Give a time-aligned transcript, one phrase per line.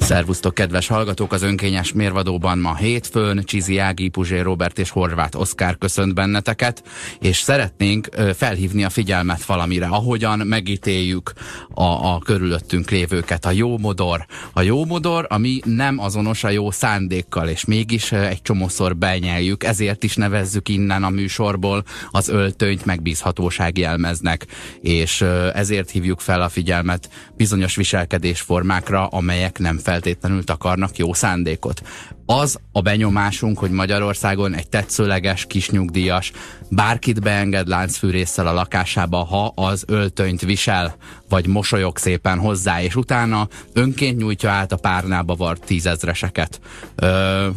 [0.00, 1.32] Szervusztok, kedves hallgatók!
[1.32, 6.82] Az önkényes mérvadóban ma hétfőn Csizi Ági, Puzsé Robert és Horváth Oszkár köszönt benneteket,
[7.20, 11.32] és szeretnénk felhívni a figyelmet valamire, ahogyan megítéljük
[11.74, 13.44] a, a körülöttünk lévőket.
[13.44, 14.26] A jó modor.
[14.52, 20.02] A jó modor, ami nem azonos a jó szándékkal, és mégis egy csomószor benyeljük, ezért
[20.02, 24.46] is nevezzük innen a műsorból az öltönyt megbízhatóság jelmeznek,
[24.80, 25.20] és
[25.54, 31.82] ezért hívjuk fel a figyelmet bizonyos viselkedésformákra, amelyek nem fel feltétlenül takarnak jó szándékot.
[32.26, 36.32] Az a benyomásunk, hogy Magyarországon egy tetszőleges, kisnyugdíjas
[36.68, 40.96] bárkit beenged láncfűrészsel a lakásába, ha az öltönyt visel,
[41.28, 46.60] vagy mosolyog szépen hozzá, és utána önként nyújtja át a párnába vart tízezreseket.
[46.94, 47.48] Ö,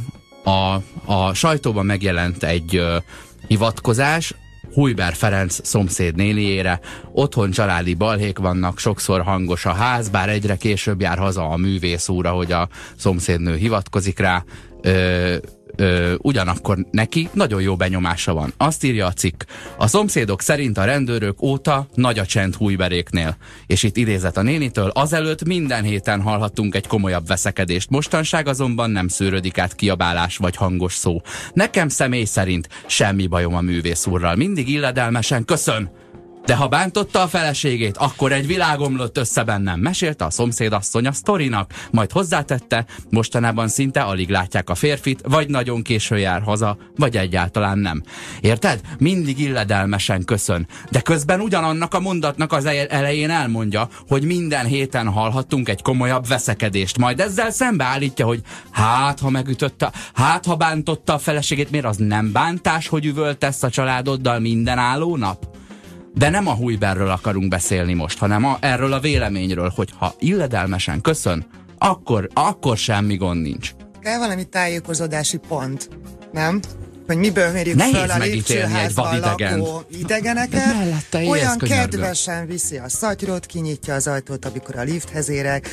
[0.44, 2.97] a, a sajtóban megjelent egy ö,
[3.47, 4.34] hivatkozás,
[4.73, 6.80] Hújber Ferenc szomszéd néniére.
[7.12, 12.09] Otthon családi balhék vannak, sokszor hangos a ház, bár egyre később jár haza a művész
[12.09, 14.44] úr, hogy a szomszédnő hivatkozik rá.
[14.81, 15.36] Ö,
[15.76, 18.53] ö, ugyanakkor neki nagyon jó benyomása van.
[18.58, 19.44] Azt írja a cikk.
[19.78, 23.38] A szomszédok szerint a rendőrök óta nagy a csend hújberéknél.
[23.67, 27.89] És itt idézett a nénitől, azelőtt minden héten hallhattunk egy komolyabb veszekedést.
[27.89, 31.22] Mostanság azonban nem szűrődik át kiabálás vagy hangos szó.
[31.53, 34.36] Nekem személy szerint semmi bajom a művész úrral.
[34.36, 36.02] Mindig illedelmesen köszön
[36.45, 39.80] de ha bántotta a feleségét, akkor egy világomlott össze bennem.
[39.80, 45.81] Mesélte a szomszédasszony a sztorinak, majd hozzátette, mostanában szinte alig látják a férfit, vagy nagyon
[45.81, 48.03] késő jár haza, vagy egyáltalán nem.
[48.41, 48.81] Érted?
[48.97, 50.67] Mindig illedelmesen köszön.
[50.91, 56.97] De közben ugyanannak a mondatnak az elején elmondja, hogy minden héten hallhattunk egy komolyabb veszekedést.
[56.97, 58.41] Majd ezzel szembeállítja, hogy
[58.72, 63.69] hát, ha megütötte, hát, ha bántotta a feleségét, miért az nem bántás, hogy üvöltesz a
[63.69, 65.61] családoddal minden álló nap?
[66.14, 71.02] De nem a Hújberről akarunk beszélni most, hanem a, erről a véleményről, hogy ha illedelmesen
[71.02, 71.45] köszön,
[71.78, 73.72] akkor, akkor semmi gond nincs.
[74.02, 75.89] Kell valami tájékozódási pont,
[76.31, 76.59] nem?
[77.08, 81.16] Hogy miből mérjük Nehéz fel a lépcsőházban lakó idegeneket.
[81.28, 85.69] Olyan kedvesen viszi a szatyrot, kinyitja az ajtót, amikor a lifthez érek.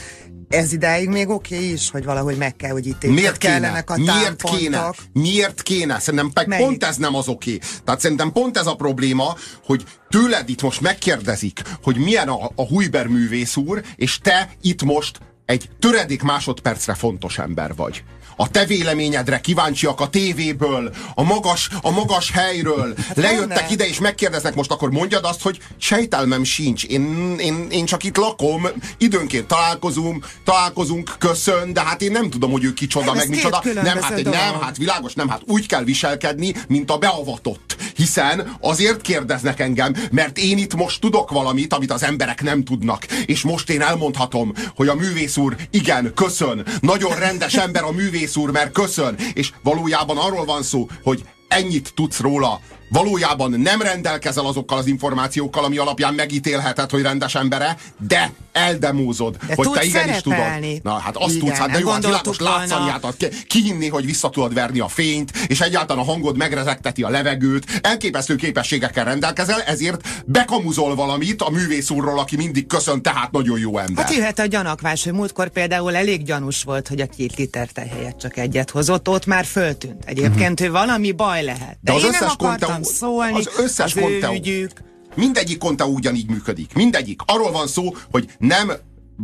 [0.49, 3.85] Ez idáig még oké okay is, hogy valahogy meg kell, hogy itt Miért kéne?
[3.87, 4.91] a Miért kéne?
[5.13, 5.99] Miért kéne?
[5.99, 7.55] Szerintem meg pont ez nem az oké.
[7.55, 7.69] Okay.
[7.85, 12.67] Tehát szerintem pont ez a probléma, hogy tőled itt most megkérdezik, hogy milyen a, a
[12.67, 18.05] Hujber művész úr, és te itt most egy töredék másodpercre fontos ember vagy
[18.41, 22.95] a te véleményedre kíváncsiak a tévéből, a magas, a magas helyről.
[23.09, 26.85] Hát Lejöttek ide és megkérdeznek most, akkor mondjad azt, hogy sejtelmem sincs.
[26.85, 28.69] Én, én, én csak itt lakom,
[28.99, 33.63] időnként találkozunk, találkozunk, köszön, de hát én nem tudom, hogy ő kicsoda, hát meg micsoda.
[33.75, 37.70] Nem, hát, nem, hát világos, nem, hát úgy kell viselkedni, mint a beavatott.
[37.95, 43.07] Hiszen azért kérdeznek engem, mert én itt most tudok valamit, amit az emberek nem tudnak.
[43.07, 46.67] És most én elmondhatom, hogy a művész úr igen, köszön.
[46.81, 51.93] Nagyon rendes ember a művész úr, mert köszön, és valójában arról van szó, hogy ennyit
[51.95, 58.33] tudsz róla, valójában nem rendelkezel azokkal az információkkal, ami alapján megítélheted, hogy rendes embere, de
[58.53, 60.39] eldemózod, de hogy te igenis tudod.
[60.83, 64.55] Na hát azt Igen, tudsz, hát de jó, hát világos látszaniát, kihinni, hogy vissza tudod
[64.55, 70.95] verni a fényt, és egyáltalán a hangod megrezegteti a levegőt, elképesztő képességekkel rendelkezel, ezért bekamuzol
[70.95, 74.05] valamit a művész úrról, aki mindig köszön, tehát nagyon jó ember.
[74.05, 78.19] Hát jöhet a gyanakvás, hogy múltkor például elég gyanús volt, hogy a két liter helyett
[78.19, 80.05] csak egyet hozott, ott már föltűnt.
[80.05, 80.69] Egyébként uh-huh.
[80.69, 81.79] ő valami baj lehet.
[81.81, 84.71] De, de az összes nem akartam szólni, az összes az konteó, ügyük.
[85.15, 86.75] Mindegyik konta ugyanígy működik.
[86.75, 87.21] Mindegyik.
[87.27, 88.73] Arról van szó, hogy nem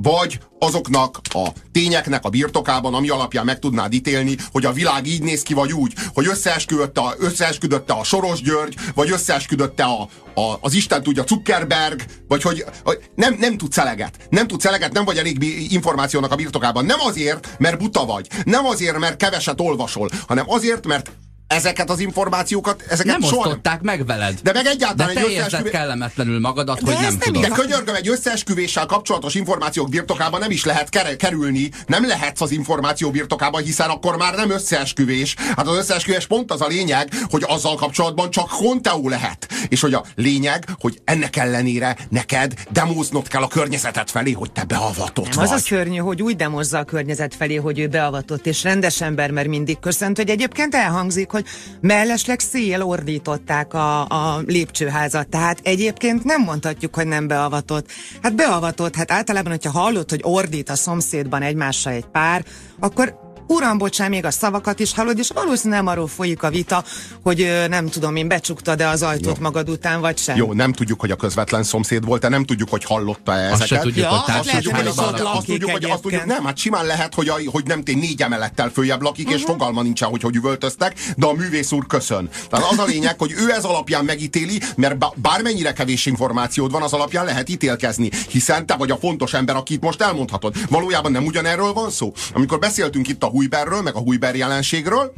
[0.02, 5.22] vagy azoknak a tényeknek a birtokában, ami alapján meg tudnád ítélni, hogy a világ így
[5.22, 10.08] néz ki, vagy úgy, hogy összeesküdötte a, összeesküdötte a Soros György, vagy összeesküdötte a,
[10.40, 14.16] a, az Isten tudja Zuckerberg, vagy hogy, hogy nem, nem tudsz eleget.
[14.30, 16.84] Nem tudsz eleget, nem vagy elég információnak a birtokában.
[16.84, 18.28] Nem azért, mert buta vagy.
[18.44, 21.10] Nem azért, mert keveset olvasol, hanem azért, mert
[21.46, 24.38] ezeket az információkat, ezeket nem soha osztották meg veled.
[24.42, 25.72] De meg egyáltalán de egy összeesküvés...
[25.72, 27.42] kellemetlenül magadat, de hogy nem, nem tudod.
[27.42, 32.50] De könyörgöm, egy összeesküvéssel kapcsolatos információk birtokában nem is lehet ker- kerülni, nem lehetsz az
[32.50, 35.34] információ birtokában, hiszen akkor már nem összeesküvés.
[35.56, 39.48] Hát az összeesküvés pont az a lényeg, hogy azzal kapcsolatban csak konteó lehet.
[39.68, 44.64] És hogy a lényeg, hogy ennek ellenére neked demóznod kell a környezetet felé, hogy te
[44.64, 45.44] beavatott nem, vagy.
[45.44, 49.30] Az a szörnyű, hogy úgy demozza a környezet felé, hogy ő beavatott és rendes ember,
[49.30, 51.46] mert mindig köszönt, hogy egyébként elhangzik, hogy
[51.80, 55.28] mellesleg szél ordították a, a lépcsőházat.
[55.28, 57.90] Tehát egyébként nem mondhatjuk, hogy nem beavatott.
[58.22, 62.44] Hát beavatott, hát általában, hogyha hallott, hogy ordít a szomszédban egymással egy pár,
[62.78, 66.84] akkor uram, bocsán, még a szavakat is hallod, és valószínűleg nem arról folyik a vita,
[67.22, 69.42] hogy nem tudom én, becsuktad-e az ajtót Jó.
[69.42, 70.36] magad után, vagy sem.
[70.36, 73.70] Jó, nem tudjuk, hogy a közvetlen szomszéd volt-e, nem tudjuk, hogy hallotta-e ezeket.
[73.70, 76.86] Azt tudjuk, ja, hogy azt tudjuk, hogy, azt tudjuk, hogy azt tudjuk, nem, hát simán
[76.86, 79.40] lehet, hogy, a, hogy nem tény négy emelettel följebb lakik, uh-huh.
[79.40, 79.52] és mhm.
[79.52, 82.28] fogalma nincsen, hogy hogy üvöltöztek, de a művész úr köszön.
[82.50, 86.92] Tehát az a lényeg, hogy ő ez alapján megítéli, mert bármennyire kevés információd van, az
[86.92, 90.54] alapján lehet ítélkezni, hiszen te vagy a fontos ember, akit most elmondhatod.
[90.68, 92.12] Valójában nem ugyanerről van szó.
[92.32, 95.12] Amikor beszéltünk itt a Hujberről, meg a Hujber jelenségről,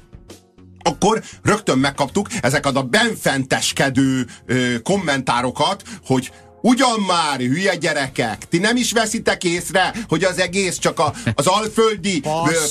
[0.78, 8.76] akkor rögtön megkaptuk ezeket a benfenteskedő ö, kommentárokat, hogy Ugyan már, hülye gyerekek, ti nem
[8.76, 12.22] is veszitek észre, hogy az egész csak a, az alföldi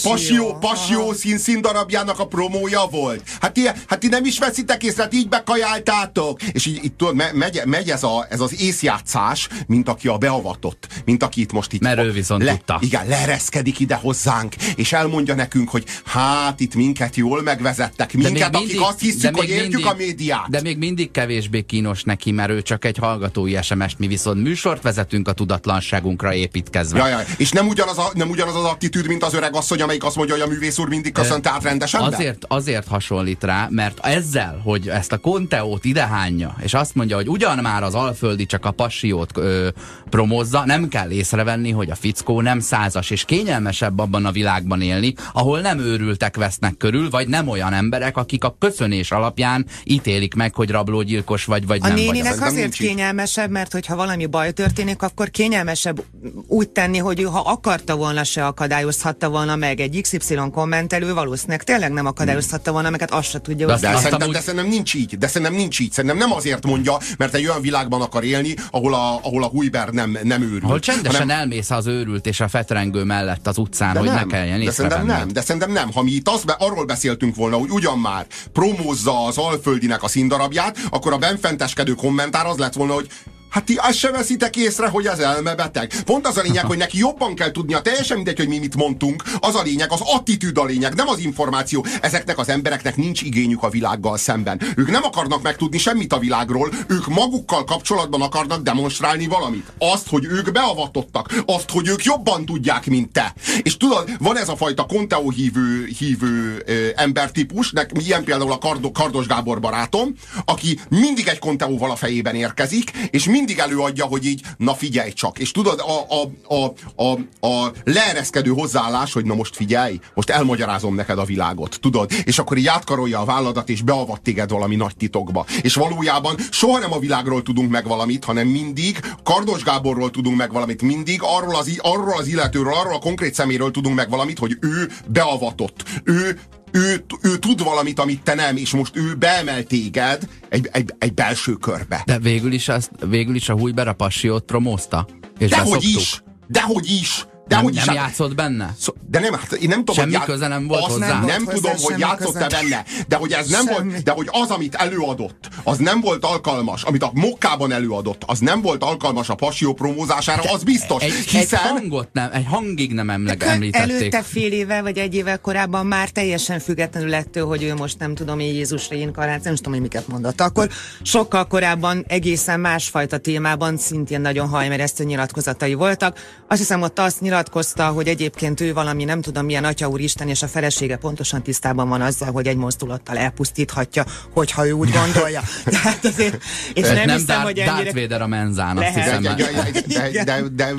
[0.04, 3.24] passió, passió szín, színdarabjának a promója volt.
[3.42, 6.42] Hát ti, hát ti nem is veszitek észre, hát így bekajáltátok.
[6.42, 10.88] És így, így tudod, megy, megy ez, a, ez az észjátszás, mint aki a beavatott,
[11.06, 11.82] mint aki itt most itt...
[11.82, 12.78] Mert ő viszont le, tudta.
[12.82, 18.62] Igen, leereszkedik ide hozzánk, és elmondja nekünk, hogy hát itt minket jól megvezettek, minket, mindig,
[18.62, 20.50] akik azt hiszük, hogy értjük mindig, a médiát.
[20.50, 24.44] De még mindig kevésbé kínos neki, mert ő csak egy hallgatói SMS SMS-t, mi viszont
[24.44, 27.00] műsort vezetünk a tudatlanságunkra építkezve.
[27.00, 27.20] Ja, ja.
[27.38, 30.36] És nem ugyanaz, a, nem ugyanaz az attitűd, mint az öreg asszony, amelyik azt mondja,
[30.36, 32.02] hogy a művész úr mindig köszönt át rendesen.
[32.02, 37.30] Azért, azért hasonlít rá, mert ezzel, hogy ezt a konteót idehányja, és azt mondja, hogy
[37.30, 39.68] ugyan már az alföldi csak a passiót ö,
[40.10, 45.14] promozza, nem kell észrevenni, hogy a fickó nem százas, és kényelmesebb abban a világban élni,
[45.34, 50.56] ahol nem őrültek vesznek körül, vagy nem olyan emberek, akik a köszönés alapján ítélik meg,
[50.56, 52.48] hogy rablógyilkos vagy, vagy a nem néninek vagy.
[52.48, 56.04] azért kényelmesebb, mert mert hogyha valami baj történik, akkor kényelmesebb
[56.48, 61.64] úgy tenni, hogy ő ha akarta volna, se akadályozhatta volna meg egy XY kommentelő, valószínűleg
[61.64, 63.68] tényleg nem akadályozhatta volna meg, hát azt se tudja.
[63.68, 65.18] De, de, de, szerintem, de szerintem nincs így.
[65.18, 65.92] De szerintem nincs így.
[65.92, 69.90] Szerintem nem azért mondja, mert egy olyan világban akar élni, ahol a, ahol a Hujber
[69.90, 70.64] nem, nem őrült.
[70.64, 71.40] Ahol csendesen hanem...
[71.40, 74.72] elmész az őrült és a fetrengő mellett az utcán, de hogy nem, ne kelljen de
[74.72, 75.92] szerintem nem, de szerintem nem.
[75.94, 80.78] Ha mi itt az, arról beszéltünk volna, hogy ugyan már promózza az Alföldinek a színdarabját,
[80.90, 83.10] akkor a benfenteskedő kommentár az lett volna, hogy
[83.50, 85.94] Hát ti azt se veszitek észre, hogy az elmebeteg.
[86.06, 89.24] Pont az a lényeg, hogy neki jobban kell tudnia, teljesen mindegy, hogy mi mit mondtunk.
[89.40, 91.86] Az a lényeg, az attitűd a lényeg, nem az információ.
[92.02, 94.62] Ezeknek az embereknek nincs igényük a világgal szemben.
[94.76, 99.72] Ők nem akarnak megtudni semmit a világról, ők magukkal kapcsolatban akarnak demonstrálni valamit.
[99.78, 103.34] Azt, hogy ők beavatottak, azt, hogy ők jobban tudják, mint te.
[103.62, 108.58] És tudod, van ez a fajta konteó hívő, hívő ö, embertípus, nek, ilyen például a
[108.58, 110.14] Kardo, Kardos Gábor barátom,
[110.46, 115.40] aki mindig egy konteóval a fejében érkezik, és mindig előadja, hogy így, na figyelj csak.
[115.40, 116.74] És tudod, a, a, a,
[117.06, 122.12] a, a leereszkedő hozzáállás, hogy na most figyelj, most elmagyarázom neked a világot, tudod?
[122.24, 125.46] És akkor így átkarolja a válladat, és beavat téged valami nagy titokba.
[125.62, 130.52] És valójában soha nem a világról tudunk meg valamit, hanem mindig Kardos Gáborról tudunk meg
[130.52, 134.58] valamit, mindig arról az, arról az illetőről, arról a konkrét szeméről tudunk meg valamit, hogy
[134.62, 136.40] ő beavatott, ő
[136.78, 141.14] ő, ő tud valamit, amit te nem, és most ő beemel téged egy, egy, egy
[141.14, 142.04] belső körbe.
[142.06, 145.08] De végül is, azt, végül is a Hújber a passiót promózta.
[145.38, 146.24] És Dehogy is!
[146.48, 147.26] Dehogy is!
[147.48, 148.76] De nem, hogy nem játszott benne?
[148.80, 151.08] Szó, de nem, hát én nem tudom, Semmi hogy köze nem volt azt hozzá.
[151.08, 154.76] Nem, nem tudom, hogy játszott-e benne, de hogy ez nem volt, de hogy az, amit
[154.76, 159.74] előadott, az nem volt alkalmas, amit a mokkában előadott, az nem volt alkalmas a passió
[159.74, 161.04] promózására, az biztos.
[161.04, 161.40] Egy, hiszen...
[161.42, 163.92] egy hangot nem, egy hangig nem emleg, említették.
[163.92, 168.16] Előtte fél éve, vagy egy évvel korábban már teljesen függetlenül ettől, hogy ő most nem
[168.16, 170.42] tudom, én Jézusra inkarnáció, nem tudom, hogy miket mondott.
[170.42, 170.70] Akkor
[171.02, 176.20] sokkal korábban egészen másfajta témában szintén nagyon hajmeresztő nyilatkozatai voltak.
[176.48, 180.28] Azt hiszem, ott azt nyilat nyilatkozta, hogy egyébként ő valami nem tudom milyen atya úristen,
[180.28, 185.42] és a felesége pontosan tisztában van azzal, hogy egy mozdulattal elpusztíthatja, hogyha ő úgy gondolja.
[185.66, 187.84] Tehát azért, és nem, nem hiszem, hogy ennyire...
[187.84, 189.22] Darth Vader a menzán, azt hiszem.
[189.22, 190.74] De, de, de, de,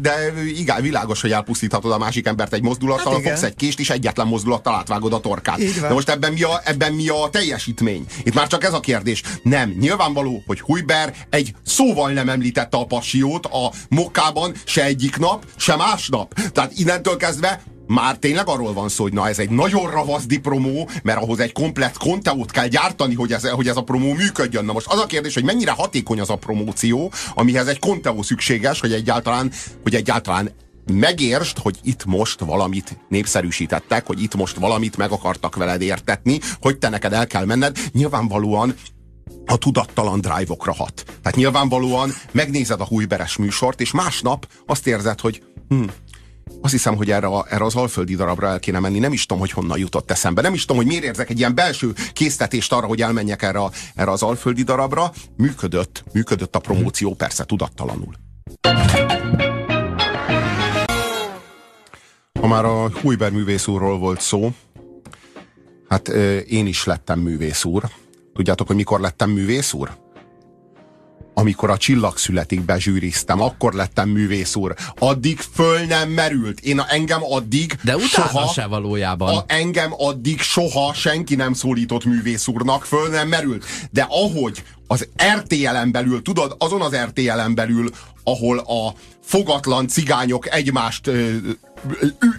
[0.00, 3.90] de, igen, világos, hogy elpusztíthatod a másik embert egy mozdulattal, hát fogsz egy kést, és
[3.90, 5.80] egyetlen mozdulattal átvágod a torkát.
[5.80, 8.06] De most ebben mi, a, ebben mi a teljesítmény?
[8.22, 9.22] Itt már csak ez a kérdés.
[9.42, 15.44] Nem, nyilvánvaló, hogy Hujber egy szóval nem említette a passiót a mokkában se egyik nap,
[15.56, 16.34] se más másnap.
[16.52, 20.88] Tehát innentől kezdve már tényleg arról van szó, hogy na ez egy nagyon ravaszdi promó,
[21.02, 24.64] mert ahhoz egy komplett konteót kell gyártani, hogy ez, hogy ez a promó működjön.
[24.64, 28.80] Na most az a kérdés, hogy mennyire hatékony az a promóció, amihez egy konteó szükséges,
[28.80, 29.52] hogy egyáltalán,
[29.82, 30.50] hogy egyáltalán
[30.92, 36.78] megértsd, hogy itt most valamit népszerűsítettek, hogy itt most valamit meg akartak veled értetni, hogy
[36.78, 37.78] te neked el kell menned.
[37.92, 38.74] Nyilvánvalóan
[39.46, 41.02] a tudattalan drive-okra hat.
[41.04, 45.84] Tehát nyilvánvalóan megnézed a hújberes műsort, és másnap azt érzed, hogy hm,
[46.60, 48.98] azt hiszem, hogy erre, a, erre az alföldi darabra el kéne menni.
[48.98, 50.42] Nem is tudom, hogy honnan jutott eszembe.
[50.42, 53.60] Nem is tudom, hogy miért érzek egy ilyen belső késztetést arra, hogy elmenjek erre,
[53.94, 55.12] erre az alföldi darabra.
[55.36, 58.14] Működött, működött a promóció, persze tudattalanul.
[62.40, 64.52] A már a Hújber művész úrról volt szó,
[65.88, 66.08] hát
[66.48, 67.84] én is lettem művész úr.
[68.34, 69.96] Tudjátok, hogy mikor lettem művész úr?
[71.38, 74.74] Amikor a csillag születik bezsűriztem, akkor lettem művész úr.
[74.98, 76.60] Addig föl nem merült.
[76.60, 79.36] Én engem addig De utána soha, se valójában.
[79.36, 83.64] A, engem addig soha senki nem szólított művész úrnak, föl nem merült.
[83.90, 87.90] De ahogy az RTL-en belül, tudod, azon az RTL-en belül,
[88.24, 91.36] ahol a fogatlan cigányok egymást ö,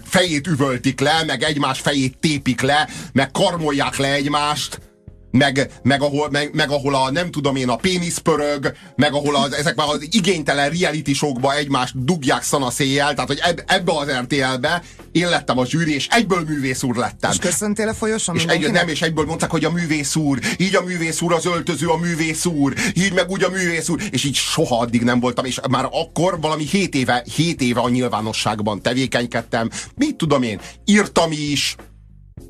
[0.04, 4.89] fejét üvöltik le, meg egymás fejét tépik le, meg karmolják le egymást,
[5.30, 9.36] meg, meg, ahol, meg, meg ahol a nem tudom én a pénisz pörög, meg ahol
[9.36, 14.10] az, ezekben az igénytelen reality showkba egymást dugják szana széjjel, tehát hogy eb, ebbe az
[14.10, 14.82] RTL-be
[15.12, 17.30] én lettem a zsűri, és egyből művész úr lettem.
[17.30, 20.76] És köszöntél a folyosan és egy, Nem, és egyből mondták, hogy a művész úr, így
[20.76, 24.24] a művész úr, az öltöző a művész úr, így meg úgy a művész úr, és
[24.24, 28.82] így soha addig nem voltam, és már akkor valami 7 éve, 7 éve a nyilvánosságban
[28.82, 31.76] tevékenykedtem, mit tudom én, írtam is,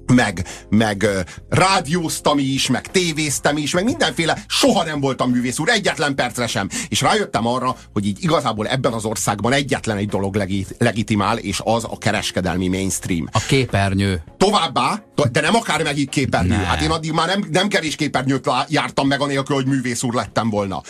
[0.07, 1.07] meg, meg
[1.49, 6.69] rádióztam is, meg tévéztem is, meg mindenféle, soha nem voltam művész úr, egyetlen percre sem.
[6.89, 11.61] És rájöttem arra, hogy így igazából ebben az országban egyetlen egy dolog legit, legitimál, és
[11.65, 13.29] az a kereskedelmi mainstream.
[13.33, 14.23] A képernyő.
[14.37, 16.49] Továbbá, de nem akár megint képernyő.
[16.49, 16.57] Ne.
[16.57, 20.51] Hát én addig már nem, nem kevés képernyőt jártam meg anélkül, hogy művész úr lettem
[20.51, 20.83] volna.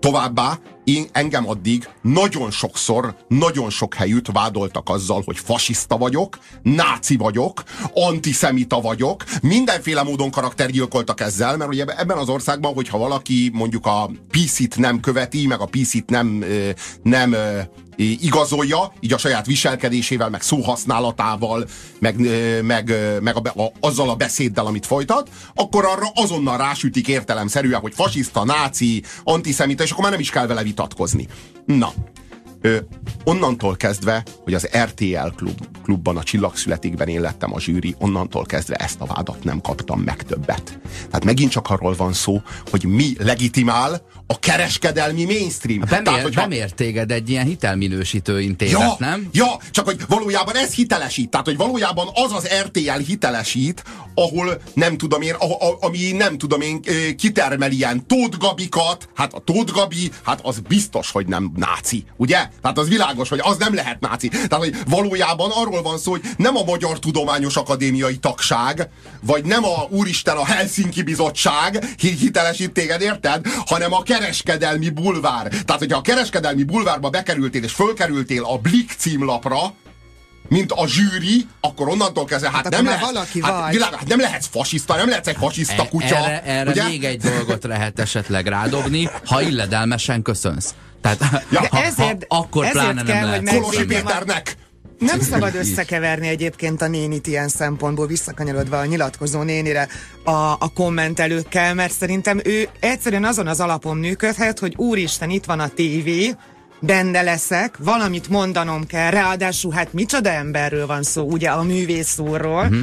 [0.00, 0.58] Továbbá
[0.88, 7.62] én, engem addig nagyon sokszor, nagyon sok helyütt vádoltak azzal, hogy fasiszta vagyok, náci vagyok,
[7.94, 14.10] antiszemita vagyok, mindenféle módon karaktergyilkoltak ezzel, mert ugye ebben az országban, hogyha valaki mondjuk a
[14.30, 16.44] PC-t nem követi, meg a PC-t nem,
[17.02, 17.36] nem
[17.98, 21.66] igazolja, így a saját viselkedésével, meg szóhasználatával,
[21.98, 22.16] meg,
[22.62, 27.94] meg, meg a, a, azzal a beszéddel, amit folytat, akkor arra azonnal rásütik értelemszerűen, hogy
[27.94, 30.77] fasiszta, náci, antiszemita, és akkor már nem is kell vele vitatkozni.
[31.66, 31.92] Na,
[32.60, 32.78] Ö,
[33.24, 38.74] onnantól kezdve, hogy az RTL klub, klubban a Csillagszületikben én lettem a zsűri, onnantól kezdve
[38.74, 40.78] ezt a vádat nem kaptam meg többet.
[40.96, 45.80] Tehát megint csak arról van szó, hogy mi legitimál a kereskedelmi mainstream.
[45.80, 46.40] Bemér, Tehát, hogyha...
[46.40, 49.28] Bemér téged egy ilyen hitelminősítő intézet, ja, nem?
[49.32, 51.30] Ja, csak hogy valójában ez hitelesít.
[51.30, 53.84] Tehát, hogy valójában az az RTL hitelesít,
[54.14, 56.80] ahol nem tudom én, a, a, ami nem tudom én,
[57.16, 62.47] kitermel ilyen Tóth Gabikat, hát a Tóth Gabi, hát az biztos, hogy nem náci, ugye?
[62.62, 64.28] Tehát az világos, hogy az nem lehet náci.
[64.28, 68.88] Tehát, hogy valójában arról van szó, hogy nem a Magyar Tudományos Akadémiai Tagság,
[69.22, 73.46] vagy nem a Úristen a Helsinki Bizottság hitelesít téged, érted?
[73.66, 75.48] Hanem a kereskedelmi bulvár.
[75.48, 79.74] Tehát, hogyha a kereskedelmi bulvárba bekerültél és fölkerültél a Blick címlapra,
[80.48, 83.72] mint a zsűri, akkor onnantól kezdve, hát, hát nem lehet, valaki hát, vagy.
[83.72, 86.16] Világ, hát nem lehetsz fasiszta, nem lehetsz egy fasiszta e, kutya.
[86.16, 86.88] Erre, erre ugye?
[86.88, 90.74] még egy dolgot lehet esetleg rádobni, ha illedelmesen köszönsz.
[91.00, 93.60] Tehát ja, ha, ezért, ha, akkor ezért pláne kell, nem lehet.
[93.60, 94.56] Kolosi Péternek!
[94.98, 99.88] Nem szabad összekeverni egyébként a nénit ilyen szempontból, visszakanyarodva a nyilatkozó nénire
[100.24, 105.60] a, a kommentelőkkel, mert szerintem ő egyszerűen azon az alapon működhet, hogy úristen, itt van
[105.60, 106.34] a tévé,
[106.80, 112.64] benne leszek, valamit mondanom kell, ráadásul hát micsoda emberről van szó, ugye a művész úrról,
[112.64, 112.80] uh-huh.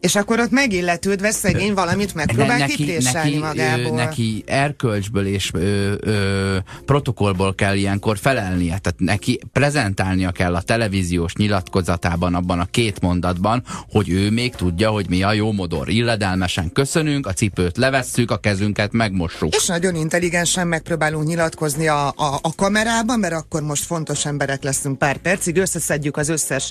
[0.00, 3.92] És akkor ott megilletődve szegény valamit megpróbál ne, neki, neki, magából.
[3.92, 8.78] Ö, neki erkölcsből és ö, ö, protokollból kell ilyenkor felelnie.
[8.78, 14.90] Tehát neki prezentálnia kell a televíziós nyilatkozatában, abban a két mondatban, hogy ő még tudja,
[14.90, 15.88] hogy mi a jó modor.
[15.88, 19.54] Illedelmesen köszönünk, a cipőt levesszük, a kezünket megmossuk.
[19.54, 24.98] És nagyon intelligensen megpróbálunk nyilatkozni a, a, a kamerában, mert akkor most fontos emberek leszünk
[24.98, 26.70] pár percig, összeszedjük az összes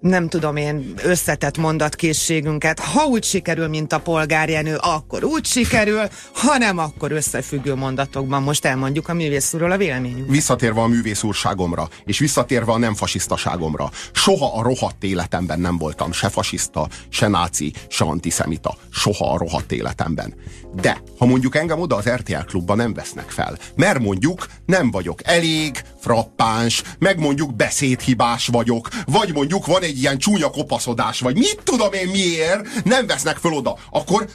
[0.00, 2.78] nem tudom én, összetett mondatkészségünket.
[2.78, 6.02] Ha úgy sikerül, mint a polgárjenő, akkor úgy sikerül,
[6.34, 10.30] ha nem, akkor összefüggő mondatokban most elmondjuk a művész úrról a véleményünk.
[10.30, 16.12] Visszatérve a művész úrságomra, és visszatérve a nem fasisztaságomra, soha a rohadt életemben nem voltam
[16.12, 18.76] se fasiszta, se náci, se antiszemita.
[18.90, 20.34] Soha a rohadt életemben.
[20.74, 25.20] De, ha mondjuk engem oda az RTL klubba nem vesznek fel, mert mondjuk nem vagyok
[25.24, 31.60] elég, frappáns, meg mondjuk beszédhibás vagyok, vagy mondjuk van egy ilyen csúnya kopaszodás, vagy mit
[31.64, 34.28] tudom én miért, nem vesznek föl oda, akkor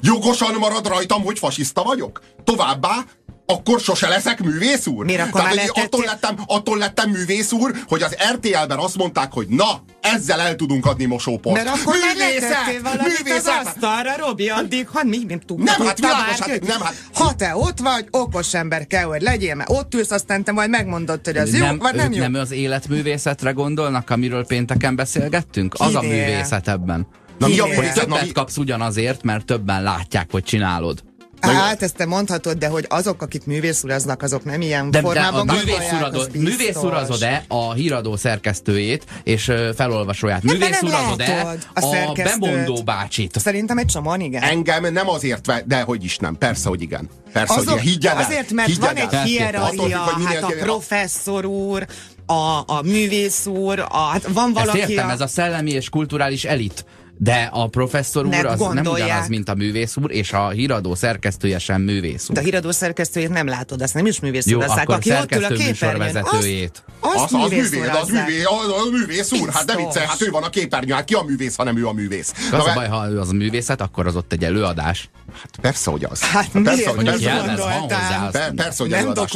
[0.00, 2.20] jogosan marad rajtam, hogy fasiszta vagyok?
[2.44, 3.04] Továbbá
[3.52, 5.04] akkor sose leszek művész úr?
[5.04, 9.32] Miért akkor Tehát, hogy attól, lettem, attól lettem művész úr, hogy az RTL-ben azt mondták,
[9.32, 11.56] hogy na, ezzel el tudunk adni mosóport.
[11.56, 13.36] Mert akkor művészet, már művészet.
[13.36, 15.68] az asztalra, Robi, addig, ha mi nem tudunk.
[15.68, 16.94] Nem, hát világos, hát, nem, hát.
[17.14, 20.70] Ha te ott vagy, okos ember kell, hogy legyél, mert ott ülsz, aztán te majd
[20.70, 22.20] megmondod, hogy az nem, jó, vagy nem jó.
[22.20, 25.74] Nem az életművészetre gondolnak, amiről pénteken beszélgettünk?
[25.78, 27.06] Az a művészet ebben.
[27.38, 31.02] Na, mi a, hogy többet kapsz ugyanazért, mert többen látják, hogy csinálod.
[31.50, 35.52] Hát ezt te mondhatod, de hogy azok, akik művészuraznak, azok nem ilyen de, formában de
[35.52, 40.42] a művészurazod, művészurazod-e a híradó szerkesztőjét és felolvasóját?
[40.42, 43.38] Hát művészurazod-e a, a bemondó bácsit?
[43.38, 44.42] Szerintem egy csomóan igen.
[44.42, 46.36] Engem nem azért, de hogy is nem.
[46.38, 47.08] Persze, hogy igen.
[47.32, 48.16] Persze, Azok, hogy igen.
[48.16, 51.86] Azért, mert van egy hierarchia, hát a professzor úr,
[52.26, 54.80] a, a művész úr, a, hát van valaki...
[54.80, 55.12] Ezt értem, a...
[55.12, 56.84] ez a szellemi és kulturális elit
[57.22, 61.58] de a professzor úr az nem ugyanaz, mint a művész úr, és a híradó szerkesztője
[61.58, 62.34] sem művész úr.
[62.34, 65.34] De a híradó szerkesztőjét nem látod, azt nem is művész Jó, úr, akkor aki ott
[65.34, 66.84] ül a műsorvezetőjét.
[67.00, 70.22] Azt, azt, az, művész, művész, az, művész, az, az művész úr, hát de vicce, hát
[70.22, 72.32] ő van a képernyőn, hát ki a művész, hanem ő a művész.
[72.52, 75.10] Az Na, a baj, ha ő az a művészet, akkor az ott egy előadás.
[75.32, 76.20] Hát persze, hogy az.
[76.20, 77.20] Hát, hát persze, hogy az.
[77.20, 78.30] Jelmez van hozzá.
[78.56, 79.32] Persze, hogy nem előadás.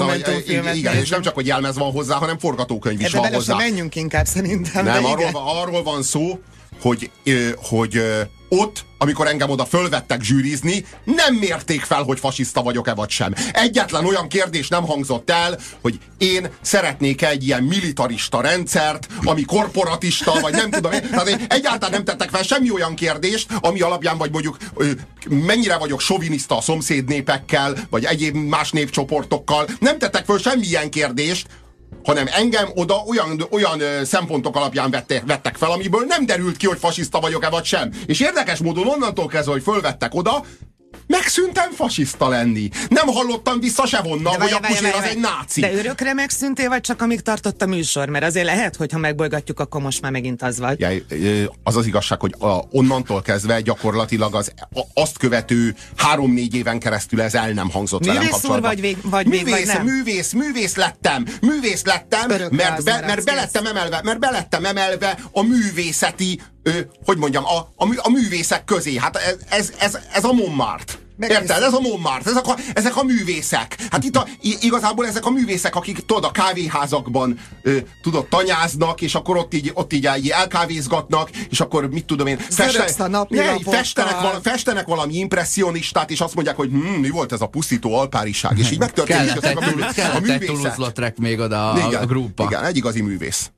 [0.75, 3.57] Igen, és nem csak, hogy jelmez van hozzá, hanem forgatókönyv is van hozzá.
[3.57, 4.85] menjünk inkább szerintem.
[4.85, 6.41] Nem, arról van szó,
[6.81, 7.11] hogy,
[7.57, 8.03] hogy
[8.49, 13.35] ott, amikor engem oda fölvettek zsűrizni, nem mérték fel, hogy fasiszta vagyok-e vagy sem.
[13.53, 20.41] Egyetlen olyan kérdés nem hangzott el, hogy én szeretnék egy ilyen militarista rendszert, ami korporatista,
[20.41, 20.91] vagy nem tudom.
[20.91, 24.57] Tehát egyáltalán nem tettek fel semmi olyan kérdést, ami alapján vagy mondjuk
[25.29, 29.67] mennyire vagyok soviniszta a szomszédnépekkel, vagy egyéb más népcsoportokkal.
[29.79, 31.47] Nem tettek fel semmi ilyen kérdést,
[32.07, 36.79] hanem engem oda olyan, olyan szempontok alapján vettek, vettek fel, amiből nem derült ki, hogy
[36.79, 37.91] fasiszta vagyok-e vagy sem.
[38.07, 40.45] És érdekes módon onnantól kezdve, hogy fölvettek oda,
[41.07, 42.69] Megszűntem fasiszta lenni.
[42.89, 45.61] Nem hallottam vissza se vonna, hogy a Puzsér az egy náci.
[45.61, 48.09] De örökre megszűntél, vagy csak amíg tartott a műsor?
[48.09, 50.81] Mert azért lehet, hogy ha megbolygatjuk, akkor most már megint az vagy.
[50.81, 50.89] Ja,
[51.63, 57.21] az az igazság, hogy a, onnantól kezdve gyakorlatilag az a, azt követő három-négy éven keresztül
[57.21, 58.71] ez el nem hangzott művész velem kapcsolatban.
[58.71, 59.85] vagy, vég, vagy művész, még, vagy nem?
[59.85, 66.41] Művész, művész lettem, művész lettem, mert, be, mert belettem emelve, mert belettem emelve a művészeti
[66.67, 68.97] ö, hogy mondjam, a, a, a művészek közé.
[68.97, 71.05] Hát ez, ez, ez, ez a Montmartre.
[71.21, 71.63] Érted?
[71.63, 73.77] Ez a Montmartre, ezek a, ezek a művészek.
[73.91, 79.15] Hát itt a, igazából ezek a művészek, akik tudod, a kávéházakban ö, tudod, tanyáznak, és
[79.15, 84.21] akkor ott így, ott így, így elkávézgatnak, és akkor mit tudom én, feste, ne, festenek,
[84.21, 88.59] vala, festenek valami impressionistát, és azt mondják, hogy hm, mi volt ez a pusztító alpáriság,
[88.59, 89.83] és így megtörténik kellett, a, mű,
[90.15, 91.19] a művészet.
[91.19, 92.45] még oda a, igen, a grúpa.
[92.45, 93.51] Igen, egy igazi művész.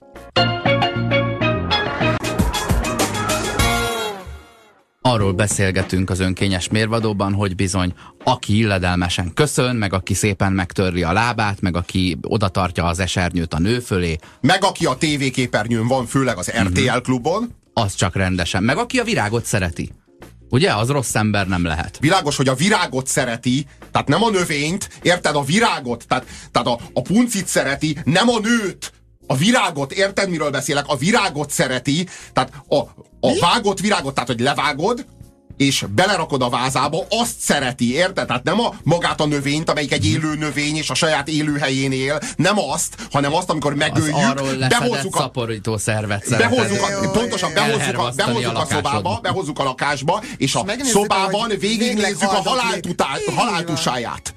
[5.08, 7.92] Arról beszélgetünk az önkényes mérvadóban, hogy bizony,
[8.24, 13.54] aki illedelmesen köszön, meg aki szépen megtörli a lábát, meg aki oda tartja az esernyőt
[13.54, 14.16] a nő fölé.
[14.40, 17.02] Meg aki a tévéképernyőn van, főleg az RTL uh-huh.
[17.02, 17.54] klubon.
[17.72, 18.62] Az csak rendesen.
[18.62, 19.92] Meg aki a virágot szereti.
[20.50, 20.74] Ugye?
[20.74, 21.98] Az rossz ember nem lehet.
[22.00, 25.36] Világos, hogy a virágot szereti, tehát nem a növényt, érted?
[25.36, 28.92] A virágot, tehát, tehát a, a puncit szereti, nem a nőt.
[29.30, 30.84] A virágot, érted, miről beszélek?
[30.86, 32.76] A virágot szereti, tehát a,
[33.20, 35.04] a vágott virágot, tehát hogy levágod,
[35.56, 38.26] és belerakod a vázába, azt szereti, érted?
[38.26, 42.20] Tehát nem a magát a növényt, amelyik egy élő növény, és a saját élőhelyén él,
[42.36, 47.98] nem azt, hanem azt, amikor megöljük, az behozzuk a szaporító szervet behozzuk a, pontosan behozzuk
[47.98, 52.42] a, behozzuk a, a szobába, behozzuk a lakásba, és a szobában végignézzük a
[53.36, 54.34] haláltusáját.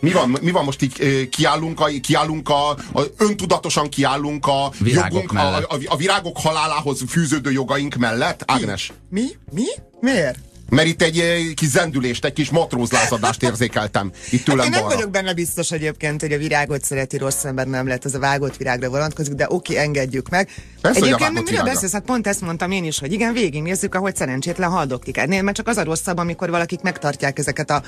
[0.00, 5.12] Mi van, mi van most így kiállunk, a, kiállunk a, a öntudatosan kiállunk a virágok
[5.12, 8.42] jogunk, a, a, a virágok halálához fűződő jogaink mellett?
[8.46, 8.92] Ágnes?
[9.10, 9.24] Mi?
[9.50, 9.66] Mi?
[10.00, 10.38] Miért?
[10.68, 14.12] Mert itt egy eh, kis zendülést, egy kis matrózlázadást érzékeltem.
[14.30, 17.66] Itt tőlem hát én nem vagyok benne biztos egyébként, hogy a virágot szereti rossz ember
[17.66, 20.48] nem lehet, az a vágott virágra vonatkozik, de oké, engedjük meg.
[20.80, 21.92] Persze, egyébként még miről beszélsz?
[21.92, 25.26] Hát pont ezt mondtam én is, hogy igen, végignézzük, ahogy szerencsétlen haldoklik.
[25.26, 27.82] Nél, mert csak az a rosszabb, amikor valakik megtartják ezeket a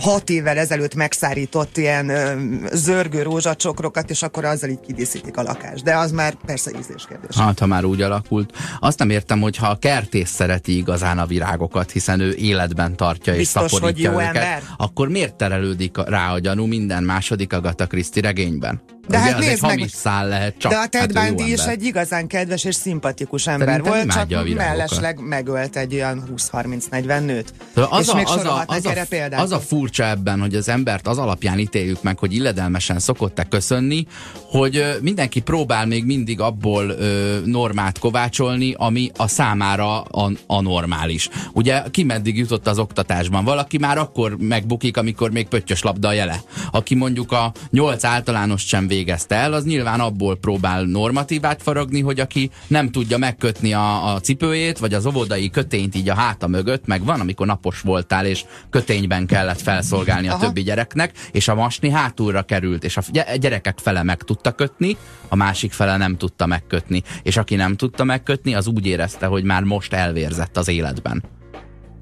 [0.00, 2.32] hat évvel ezelőtt megszárított ilyen ö,
[2.72, 5.84] zörgő rózsacsokrokat, és akkor azzal így kidíszítik a lakást.
[5.84, 7.36] De az már persze ízléskérdés.
[7.36, 8.56] Hát, ha már úgy alakult.
[8.80, 13.34] Azt nem értem, hogy ha a kertész szereti igazán a virágokat, hiszen ő életben tartja
[13.34, 14.62] Biztos, és szaporítja hogy jó őket, ember?
[14.76, 18.82] akkor miért terelődik rá a gyanú minden második Agatha Christie regényben?
[19.08, 20.72] De Ugye hát nézd meg, szál lehet csak.
[20.72, 24.56] De a Ted hát Bundy is egy igazán kedves és szimpatikus ember Szerintem volt, csak
[24.56, 27.52] mellesleg megölt egy olyan 20-30-40 nőt.
[27.74, 30.68] De az, és a, még az, a, az, a, az a furcsa ebben, hogy az
[30.68, 34.06] embert az alapján ítéljük meg, hogy illedelmesen szokott-e köszönni,
[34.42, 41.28] hogy mindenki próbál még mindig abból ö, normát kovácsolni, ami a számára a, a normális.
[41.52, 43.44] Ugye ki meddig jutott az oktatásban?
[43.44, 46.42] Valaki már akkor megbukik, amikor még pöttyös labda a jele.
[46.70, 52.20] Aki mondjuk a nyolc általános sem végezte el, az nyilván abból próbál normatívát faragni, hogy
[52.20, 56.86] aki nem tudja megkötni a, a cipőjét, vagy az óvodai kötényt így a háta mögött,
[56.86, 60.44] meg van, amikor napos voltál, és kötényben kellett felszolgálni a Aha.
[60.44, 63.02] többi gyereknek, és a masni hátulra került, és a
[63.36, 64.96] gyerekek fele meg tudta kötni,
[65.28, 67.02] a másik fele nem tudta megkötni.
[67.22, 71.22] És aki nem tudta megkötni, az úgy érezte, hogy már most elvérzett az életben.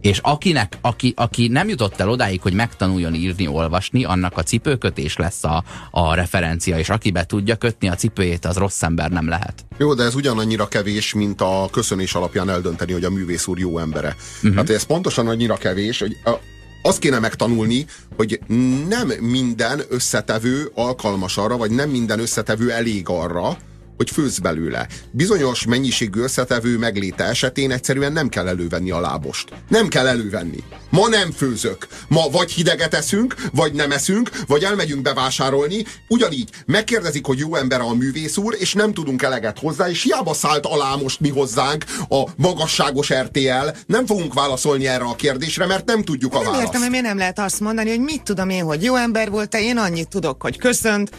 [0.00, 5.16] És akinek, aki, aki nem jutott el odáig, hogy megtanuljon írni, olvasni, annak a cipőkötés
[5.16, 9.28] lesz a, a referencia, és aki be tudja kötni a cipőjét, az rossz ember nem
[9.28, 9.64] lehet.
[9.78, 13.78] Jó, de ez ugyanannyira kevés, mint a köszönés alapján eldönteni, hogy a művész úr jó
[13.78, 14.16] embere.
[14.36, 14.54] Uh-huh.
[14.54, 16.30] Hát ez pontosan annyira kevés, hogy a,
[16.82, 17.86] azt kéne megtanulni,
[18.16, 18.40] hogy
[18.88, 23.56] nem minden összetevő alkalmas arra, vagy nem minden összetevő elég arra,
[24.00, 24.86] hogy főz belőle.
[25.10, 29.48] Bizonyos mennyiségű összetevő megléte esetén egyszerűen nem kell elővenni a lábost.
[29.68, 30.64] Nem kell elővenni.
[30.90, 31.86] Ma nem főzök.
[32.08, 35.84] Ma vagy hideget eszünk, vagy nem eszünk, vagy elmegyünk bevásárolni.
[36.08, 40.34] Ugyanígy megkérdezik, hogy jó ember a művész úr, és nem tudunk eleget hozzá, és hiába
[40.34, 43.68] szállt alá most mi hozzánk a magasságos RTL.
[43.86, 46.64] Nem fogunk válaszolni erre a kérdésre, mert nem tudjuk a nem választ.
[46.64, 49.60] Értem, hogy miért nem lehet azt mondani, hogy mit tudom én, hogy jó ember volt-e,
[49.60, 51.10] én annyit tudok, hogy köszönt,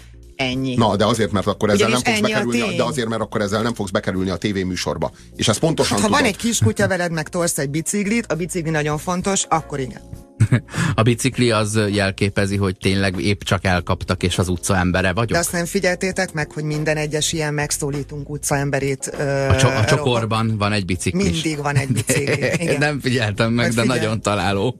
[0.41, 0.75] Ennyi.
[0.75, 3.61] Na, de azért, mert akkor ezzel Ugyanis nem fogsz bekerülni, de azért, mert akkor ezzel
[3.61, 5.11] nem fogsz bekerülni a tévéműsorba.
[5.35, 6.21] És ez pontosan hát, Ha tudod.
[6.21, 10.01] van egy kis kutya veled, meg tolsz egy biciklit, a bicikli nagyon fontos, akkor igen.
[10.95, 15.31] a bicikli az jelképezi, hogy tényleg épp csak elkaptak, és az utca embere vagyok.
[15.31, 19.11] De azt nem figyeltétek meg, hogy minden egyes ilyen megszólítunk utca emberét.
[19.17, 21.23] Ö, a, cso- a csokorban van egy bicikli.
[21.23, 22.45] Mindig van egy bicikli.
[22.63, 22.77] Igen.
[22.77, 24.79] nem figyeltem meg, de nagyon találó.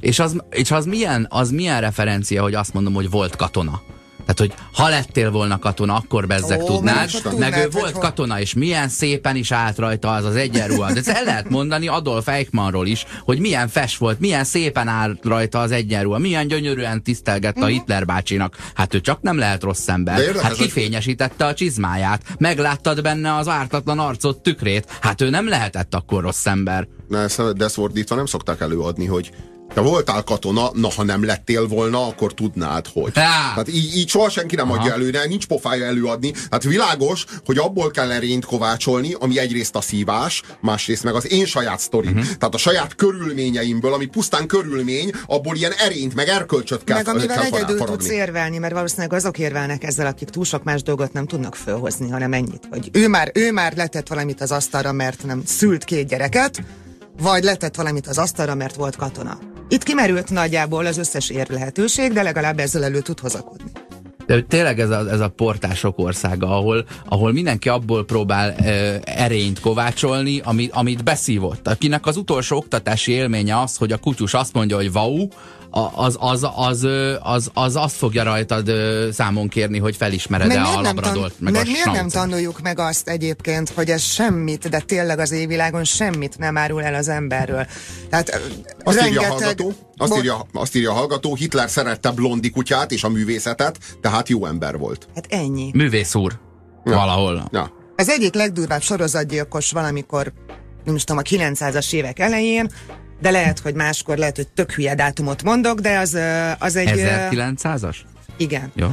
[0.00, 3.82] És az, és az milyen, az milyen referencia, hogy azt mondom, hogy volt katona?
[4.28, 8.40] Tehát, hogy ha lettél volna katona, akkor bezzeg Ó, tudnád, meg ő volt hogy katona,
[8.40, 10.92] és milyen szépen is állt rajta az az egyenruha.
[10.92, 15.24] De ezt el lehet mondani Adolf Eichmannról is, hogy milyen fes volt, milyen szépen állt
[15.24, 17.74] rajta az egyenruha, milyen gyönyörűen tisztelgette uh-huh.
[17.74, 18.56] a Hitler bácsinak.
[18.74, 20.18] Hát ő csak nem lehet rossz ember.
[20.18, 24.98] Érdekes, hát kifényesítette a csizmáját, megláttad benne az ártatlan arcot tükrét.
[25.00, 26.88] Hát ő nem lehetett akkor rossz ember.
[27.08, 29.30] De ezt, de ezt fordítva nem szokták előadni, hogy
[29.74, 33.12] te voltál katona, na ha nem lettél volna, akkor tudnád, hogy.
[33.14, 33.48] Há.
[33.48, 34.80] Tehát így, így soha senki nem Aha.
[34.80, 36.32] adja előre, nincs pofája előadni.
[36.50, 41.46] Hát világos, hogy abból kell erényt kovácsolni, ami egyrészt a szívás, másrészt meg az én
[41.46, 42.10] saját sztorim.
[42.10, 42.26] Uh-huh.
[42.38, 47.36] Tehát a saját körülményeimből, ami pusztán körülmény, abból ilyen erényt, meg erkölcsöt kell Meg amivel
[47.36, 47.96] kell egyedül faragni.
[47.96, 52.10] tudsz érvelni, mert valószínűleg azok érvelnek ezzel, akik túl sok más dolgot nem tudnak fölhozni,
[52.10, 56.08] hanem ennyit, hogy ő már, ő már letett valamit az asztalra, mert nem szült két
[56.08, 56.62] gyereket,
[57.20, 59.38] vagy letett valamit az asztalra, mert volt katona.
[59.68, 63.70] Itt kimerült nagyjából az összes ér lehetőség, de legalább ezzel elő tud hozakodni.
[64.26, 69.60] De tényleg ez a, ez a portások országa, ahol, ahol mindenki abból próbál e, erényt
[69.60, 71.68] kovácsolni, amit, amit beszívott.
[71.68, 75.28] Akinek az utolsó oktatási élménye az, hogy a kutyus azt mondja, hogy vau,
[75.70, 76.88] az, az, az,
[77.22, 78.70] az, az azt fogja rajtad
[79.12, 83.90] számon kérni, hogy felismered-e a labradolt, meg, meg miért nem tanuljuk meg azt egyébként, hogy
[83.90, 87.66] ez semmit, de tényleg az évvilágon semmit nem árul el az emberről.
[88.10, 88.40] Tehát
[88.84, 89.12] azt rengeteg...
[89.12, 93.08] írja a hallgató, azt, írja, azt írja a hallgató, Hitler szerette blondi kutyát és a
[93.08, 95.08] művészetet, tehát jó ember volt.
[95.14, 95.70] Hát ennyi.
[95.74, 96.38] Művész úr.
[96.84, 96.94] Ja.
[96.94, 97.48] Valahol.
[97.52, 97.72] Ja.
[97.96, 100.32] Ez egyik legdurvább sorozatgyilkos valamikor,
[100.84, 102.70] nem is tudom, a 900-as évek elején,
[103.20, 106.18] de lehet, hogy máskor, lehet, hogy tök hülye dátumot mondok, de az,
[106.58, 106.90] az egy...
[107.30, 107.96] 1900-as?
[108.36, 108.72] Igen.
[108.74, 108.88] Jó.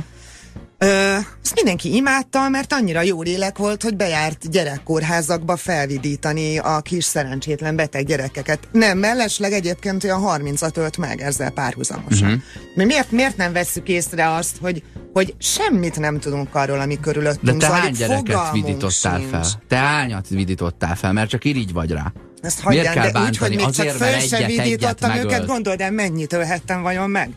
[0.78, 7.04] Ö, ezt mindenki imádta, mert annyira jó lélek volt, hogy bejárt gyerekkórházakba felvidítani a kis
[7.04, 8.60] szerencsétlen beteg gyerekeket.
[8.72, 12.44] Nem, mellesleg egyébként olyan 30-at ölt meg ezzel párhuzamosan.
[12.76, 12.86] Uh-huh.
[12.86, 14.84] miért, miért nem vesszük észre azt, hogy,
[15.14, 19.30] hogy semmit nem tudunk arról, ami körülöttünk De te hány gyereket vidítottál sincs.
[19.30, 19.46] fel?
[19.68, 21.14] Te hányat vidítottál fel?
[21.14, 22.14] Mert csak irigy vagy rá.
[22.46, 25.82] Ezt hagyján, Miért kell de úgy, hogy még Azért, csak föl sem vidítottam őket, gondold
[25.82, 27.30] el, mennyit ölhettem vajon meg?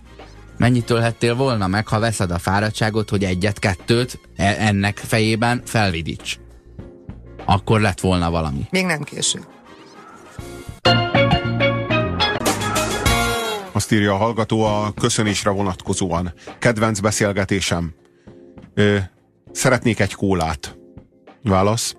[0.56, 6.38] Mennyit tölhettél volna meg, ha veszed a fáradtságot, hogy egyet-kettőt e- ennek fejében felvidíts?
[7.44, 8.66] Akkor lett volna valami.
[8.70, 9.40] Még nem késő.
[13.72, 16.32] Azt írja a hallgató a köszönésre vonatkozóan.
[16.58, 17.94] Kedvenc beszélgetésem.
[18.74, 18.96] Ö,
[19.52, 20.78] szeretnék egy kólát.
[21.42, 21.96] Válasz.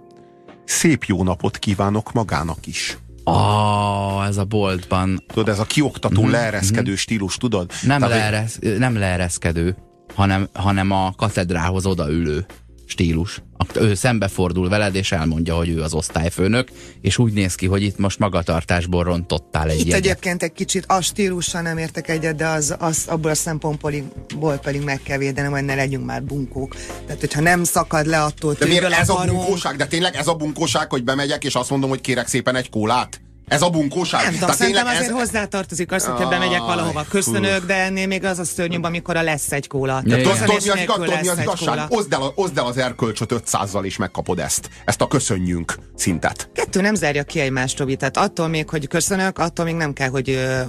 [0.70, 2.98] Szép jó napot kívánok magának is.
[3.24, 5.24] Oh, ez a boltban.
[5.28, 6.32] Tudod, ez a kioktató, mm-hmm.
[6.32, 7.72] leereszkedő stílus, tudod?
[7.82, 9.78] Nem, Tehát, leeresz, nem leereszkedő,
[10.16, 12.46] hanem, hanem a katedrához odaülő
[12.90, 13.42] stílus.
[13.76, 16.68] Ő szembefordul veled, és elmondja, hogy ő az osztályfőnök,
[17.02, 20.00] és úgy néz ki, hogy itt most magatartásból rontottál egy Itt jegyet.
[20.00, 24.82] egyébként egy kicsit a stílussal nem értek egyet, de az, az abból a szempontból pedig
[24.84, 26.76] meg kell védenem, hogy ne legyünk már bunkók.
[27.06, 29.76] Tehát, hogyha nem szakad le attól, De miért ez a, a bunkóság?
[29.76, 33.22] De tényleg ez a bunkóság, hogy bemegyek, és azt mondom, hogy kérek szépen egy kólát?
[33.50, 34.24] Ez a bunkóság?
[34.24, 35.10] Nem tudom, szerintem azért ez...
[35.10, 37.06] hozzátartozik azt, hogy bemegyek valahova.
[37.10, 40.02] Köszönök, de ennél még az a szörnyűbb, amikor a lesz egy kóla.
[40.02, 41.86] Tudod, mi az igazság?
[41.90, 44.70] Oszd el, oszd el az erkölcsöt 500-zal, és megkapod ezt.
[44.86, 46.50] Ezt a köszönjünk szintet.
[46.54, 47.96] Kettő nem zárja ki egymást, Tobi.
[47.96, 50.60] Tehát attól még, hogy köszönök, attól még nem kell, hogy ö,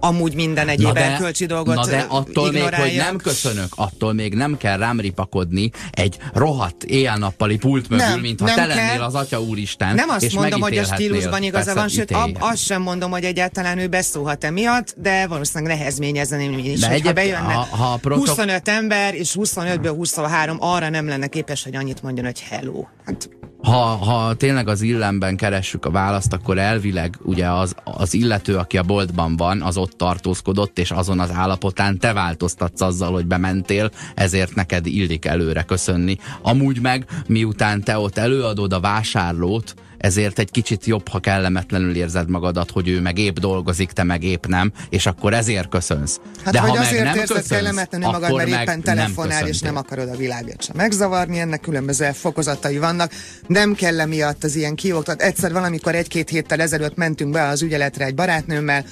[0.00, 4.56] amúgy minden egyéb erkölcsi dolgot Na de attól még, hogy nem köszönök, attól még nem
[4.56, 9.94] kell rám ripakodni egy rohadt éjjel-nappali pult mögül, mintha te lennél az Atya Úristen.
[9.94, 13.78] Nem azt mondom, hogy a stílusban igaza van, sőt ab, azt sem mondom, hogy egyáltalán
[13.78, 18.26] ő beszólhat emiatt, de valószínűleg nehezményezném én is, de hogyha bejönne ha, ha protok...
[18.28, 22.84] 25 ember, és 25-ből 23 arra nem lenne képes, hogy annyit mondjon, hogy hello.
[23.04, 23.28] Hát
[23.64, 28.78] ha, ha tényleg az illemben keressük a választ, akkor elvileg ugye az, az illető, aki
[28.78, 33.90] a boltban van, az ott tartózkodott, és azon az állapotán te változtatsz azzal, hogy bementél,
[34.14, 36.18] ezért neked illik előre köszönni.
[36.42, 39.74] Amúgy meg, miután te ott előadod a vásárlót,
[40.04, 44.22] ezért egy kicsit jobb, ha kellemetlenül érzed magadat, hogy ő meg épp dolgozik, te meg
[44.22, 46.20] épp nem, és akkor ezért köszönsz.
[46.44, 50.16] Hát De ha azért nem érzed kellemetlenül magad, mert éppen telefonál, és nem akarod a
[50.16, 53.12] világot sem megzavarni, ennek különböző fokozatai vannak.
[53.54, 55.22] Nem kell emiatt az ilyen kioktat.
[55.22, 58.84] Egyszer valamikor egy-két héttel ezelőtt mentünk be az ügyeletre egy barátnőmmel,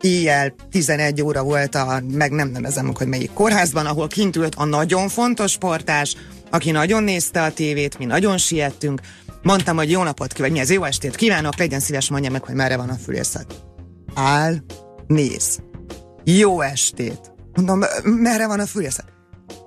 [0.00, 4.64] éjjel 11 óra volt a, meg nem nevezem, hogy melyik kórházban, ahol kint ült a
[4.64, 6.16] nagyon fontos sportás,
[6.50, 9.00] aki nagyon nézte a tévét, mi nagyon siettünk,
[9.42, 12.54] Mondtam, hogy jó napot kívánok, mi ez jó estét kívánok, legyen szíves, mondja meg, hogy
[12.54, 13.64] merre van a fülészet.
[14.14, 14.54] Áll,
[15.06, 15.58] néz.
[16.24, 17.32] Jó estét.
[17.54, 19.12] Mondom, merre van a fülészet?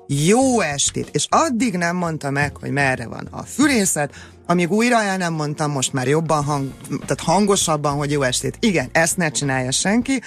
[0.07, 1.09] Jó estét.
[1.11, 4.13] És addig nem mondta meg, hogy merre van a fülészet,
[4.53, 8.57] amíg újra el nem mondtam, most már jobban, hang, tehát hangosabban, hogy jó estét.
[8.59, 10.21] Igen, ezt ne csinálja senki.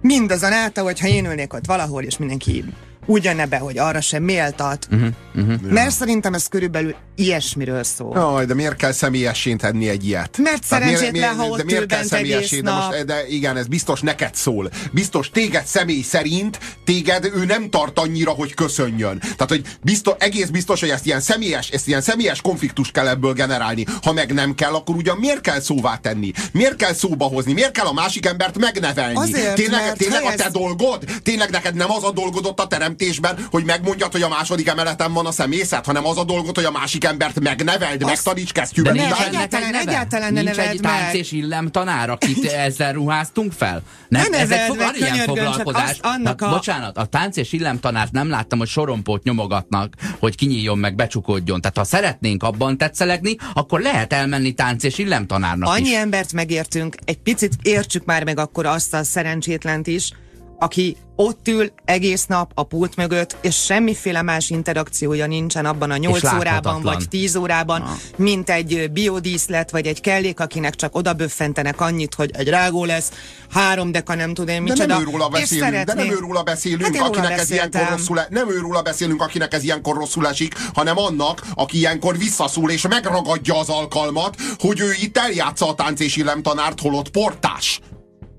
[0.00, 2.64] Mindazonáltal, hogyha én ülnék ott valahol, és mindenki
[3.06, 4.88] ugyanebbe, hogy arra sem méltat.
[4.92, 5.70] Uh-huh, uh-huh.
[5.70, 8.16] Mert szerintem ez körülbelül ilyesmiről szól.
[8.16, 10.38] Jaj, de miért kell személyessé tenni egy ilyet?
[10.38, 12.60] Mert szerencsétlen, ha ott de miért kell személyessé?
[12.60, 14.70] De, most, de igen, ez biztos neked szól.
[14.92, 19.18] Biztos téged személy szerint, téged ő nem tart annyira, hogy köszönjön.
[19.18, 23.32] Tehát, hogy biztos, egész biztos, hogy ezt ilyen személyes, ezt ilyen személyes konfliktust kell ebből
[23.32, 23.84] generálni.
[24.02, 26.32] Ha meg nem kell, akkor ugyan miért kell szóvá tenni?
[26.52, 27.52] Miért kell szóba hozni?
[27.52, 29.16] Miért kell a másik embert megnevelni?
[29.16, 31.04] Azért, tényleg tényleg a te dolgod?
[31.22, 35.12] Tényleg neked nem az a dolgod ott a teremtésben, hogy megmondjad, hogy a második emeleten
[35.12, 38.10] van a személyzet, hanem az a dolgot, hogy a másik embert megneveld, Azt...
[38.10, 38.92] megtaníts kesztyűbe.
[38.92, 43.82] De nincs egyáltalán, egyáltalán ne Nincs egy tánc és illem tanár, akit ezzel ruháztunk fel?
[44.08, 45.98] Nem, ne ez egy van ilyen foglalkozás.
[46.00, 46.48] Annak a...
[46.48, 51.60] Bocsánat, a tánc és illem tanárt nem láttam, hogy sorompót nyomogatnak, hogy kinyíljon meg, becsukodjon.
[51.60, 55.96] Tehát ha szeretnénk abban tetszelegni, akkor lehet elmenni tánc és illem tanárnak Annyi is.
[55.96, 60.12] embert megértünk, egy picit értsük már meg akkor azt a szerencsétlent is,
[60.58, 65.96] aki ott ül egész nap a pult mögött, és semmiféle más interakciója nincsen abban a
[65.96, 67.96] 8 órában vagy 10 órában, ha.
[68.16, 73.12] mint egy biodíszlet vagy egy kellék, akinek csak oda böffentenek annyit, hogy egy rágó lesz,
[73.50, 74.86] három deka nem tudom én micsoda.
[74.86, 78.50] De nem őróla beszélünk, de nem őróla beszélünk, hát akinek ez ilyenkor rosszul, e- nem
[78.50, 83.68] őróla beszélünk, akinek ez ilyenkor rosszul esik, hanem annak, aki ilyenkor visszaszól és megragadja az
[83.68, 87.80] alkalmat, hogy ő itt eljátsza a tánc és illemtanárt, holott portás.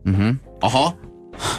[0.06, 0.30] Uh-huh.
[0.60, 1.05] Aha.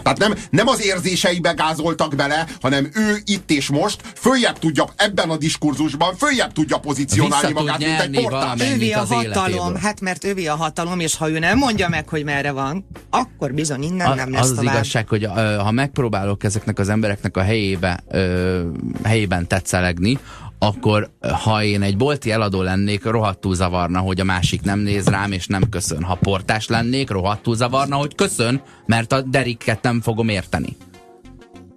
[0.03, 5.31] Tehát nem, nem az érzéseibe gázoltak bele, hanem ő itt és most följebb tudja, ebben
[5.31, 8.61] a diskurzusban följebb tudja pozícionálni Vissza magát, mint egy portás.
[8.71, 9.77] Ővi a hatalom, életéből.
[9.83, 13.53] hát mert ővi a hatalom, és ha ő nem mondja meg, hogy merre van, akkor
[13.53, 14.67] bizony innen a, nem lesz Az tovább.
[14.67, 15.25] az igazság, hogy
[15.59, 18.05] ha megpróbálok ezeknek az embereknek a helyébe,
[19.05, 20.19] helyében tetszelegni,
[20.59, 21.11] akkor
[21.42, 25.47] ha én egy bolti eladó lennék, rohadtul zavarna, hogy a másik nem néz rám és
[25.47, 26.03] nem köszön.
[26.03, 30.77] Ha portás lennék, rohadtul zavarna, hogy köszön, mert a deriket nem fogom érteni.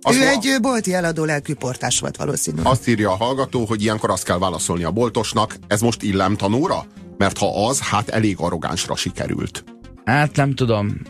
[0.01, 2.65] Azt ő egy bolti eladó lelkű portás volt valószínűleg.
[2.65, 6.85] Azt írja a hallgató, hogy ilyenkor azt kell válaszolni a boltosnak, ez most illem tanúra?
[7.17, 9.63] Mert ha az, hát elég arrogánsra sikerült.
[10.05, 11.01] Hát nem tudom.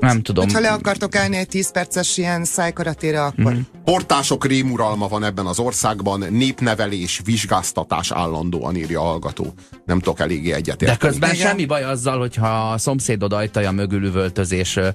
[0.00, 0.48] Nem tudom.
[0.48, 3.52] Ha le akartok állni egy 10 perces ilyen szájkaratére, akkor...
[3.52, 3.60] Mm.
[3.84, 9.54] Portások rémuralma van ebben az országban, népnevelés, vizsgáztatás állandóan írja a hallgató.
[9.84, 10.98] Nem tudok eléggé egyetérteni.
[10.98, 11.46] De közben Igen.
[11.46, 14.88] semmi baj azzal, hogyha a szomszédod ajtaja mögül üvöltözés uh,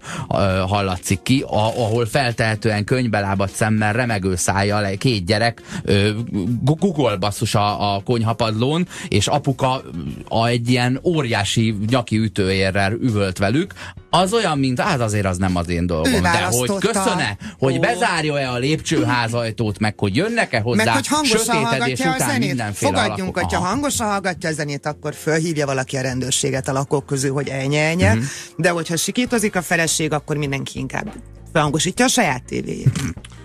[0.68, 8.88] hallatszik ki, ahol feltehetően könybelábat szemmel, remegő szájjal, két gyerek uh, basszus a, a konyhapadlón,
[9.08, 9.82] és apuka
[10.28, 13.74] a egy ilyen óriási nyaki ütőérrel üvölt velük,
[14.10, 16.22] az olyan, mint hát azért az nem az én dolgom.
[16.22, 22.12] De hogy köszöne, hogy bezárja-e a lépcsőházajtót, meg hogy jönnek-e hozzá meg, hogy hangosan hallgatja
[22.12, 22.64] a zenét.
[22.74, 23.68] Fogadjunk, hogyha Aha.
[23.68, 28.24] hangosan hallgatja a zenét, akkor fölhívja valaki a rendőrséget a lakók közül, hogy elnye, uh-huh.
[28.58, 31.14] de hogyha sikítozik a feleség, akkor mindenki inkább
[31.54, 33.00] felhangosítja a saját tévéjét.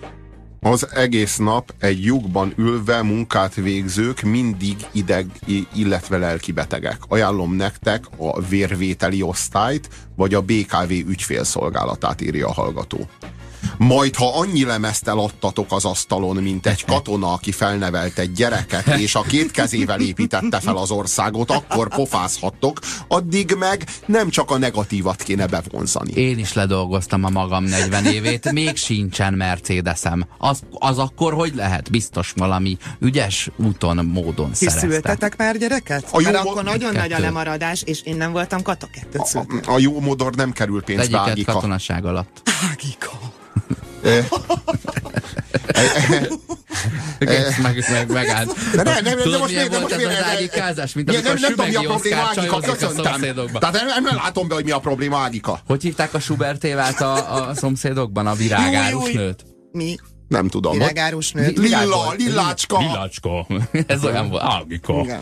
[0.65, 5.27] Az egész nap egy lyukban ülve munkát végzők mindig ideg,
[5.75, 6.97] illetve lelki betegek.
[7.07, 13.09] Ajánlom nektek a vérvételi osztályt, vagy a BKV ügyfélszolgálatát írja a hallgató.
[13.77, 19.15] Majd, ha annyi lemezt eladtatok az asztalon, mint egy katona, aki felnevelt egy gyereket, és
[19.15, 25.23] a két kezével építette fel az országot, akkor pofázhattok, addig meg nem csak a negatívat
[25.23, 26.11] kéne bevonzani.
[26.13, 30.25] Én is ledolgoztam a magam 40 évét, még sincsen Mercedesem.
[30.37, 31.91] Az, az akkor hogy lehet?
[31.91, 36.07] Biztos valami ügyes úton, módon Ti szültetek már gyereket?
[36.11, 37.07] A jó Mert akkor nagyon kettő.
[37.07, 39.21] nagy a lemaradás, és én nem voltam kata kettőt
[39.65, 42.41] a, a jó modor nem kerül pénzbe, Egyiket katonaság alatt.
[42.71, 43.34] Ágika.
[47.61, 48.53] meg, meg, megállt.
[48.75, 51.75] De nem, nem, Tudod, most volt ez az ágikázás, mint amikor nem, nem tudom, mi
[51.75, 53.21] a probléma Ágika, köszöntem.
[53.59, 55.59] Tehát nem, nem látom be, hogy mi a probléma Ágika.
[55.67, 59.45] Hogy hívták a Schubert évát a, a szomszédokban, a virágárus nőt?
[59.71, 59.95] Mi?
[60.27, 60.71] Nem tudom.
[60.71, 61.57] Virágárus nőt.
[61.57, 62.79] Lilla, lillácska.
[62.79, 63.47] Lillácska.
[63.87, 64.43] Ez olyan volt.
[64.45, 65.01] Ágika.
[65.03, 65.21] Igen.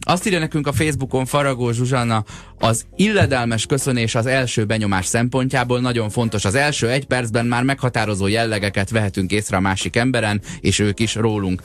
[0.00, 2.24] Azt írja nekünk a Facebookon Faragó Zsuzsanna,
[2.58, 6.44] az illedelmes köszönés az első benyomás szempontjából nagyon fontos.
[6.44, 11.14] Az első egy percben már meghatározó jellegeket vehetünk észre a másik emberen, és ők is
[11.14, 11.62] rólunk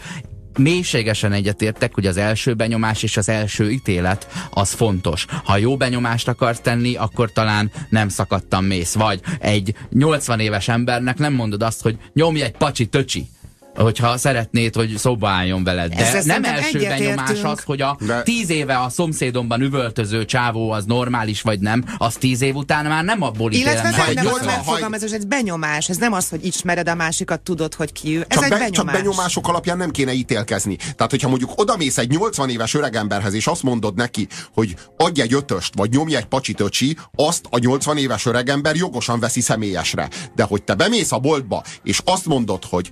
[0.57, 5.25] mélységesen egyetértek, hogy az első benyomás és az első ítélet az fontos.
[5.43, 8.93] Ha jó benyomást akarsz tenni, akkor talán nem szakadtam mész.
[8.93, 13.27] Vagy egy 80 éves embernek nem mondod azt, hogy nyomj egy pacsi töcsi
[13.83, 15.93] hogyha szeretnéd, hogy szóba álljon veled.
[15.93, 18.21] De Ezzel nem első benyomás az, hogy a De...
[18.21, 23.03] tíz éve a szomszédomban üvöltöző csávó az normális vagy nem, az tíz év után már
[23.03, 23.73] nem abból ítélem.
[23.73, 27.73] Illetve nem, nem az megfogalmazás, ez benyomás, ez nem az, hogy ismered a másikat, tudod,
[27.73, 28.25] hogy ki ő.
[28.27, 28.75] Ez csak egy be, benyomás.
[28.75, 30.75] Csak benyomások alapján nem kéne ítélkezni.
[30.75, 35.33] Tehát, hogyha mondjuk odamész egy 80 éves öregemberhez, és azt mondod neki, hogy adj egy
[35.33, 40.09] ötöst, vagy nyomj egy pacsitöcsi, azt a 80 éves öregember jogosan veszi személyesre.
[40.35, 42.91] De hogy te bemész a boltba, és azt mondod, hogy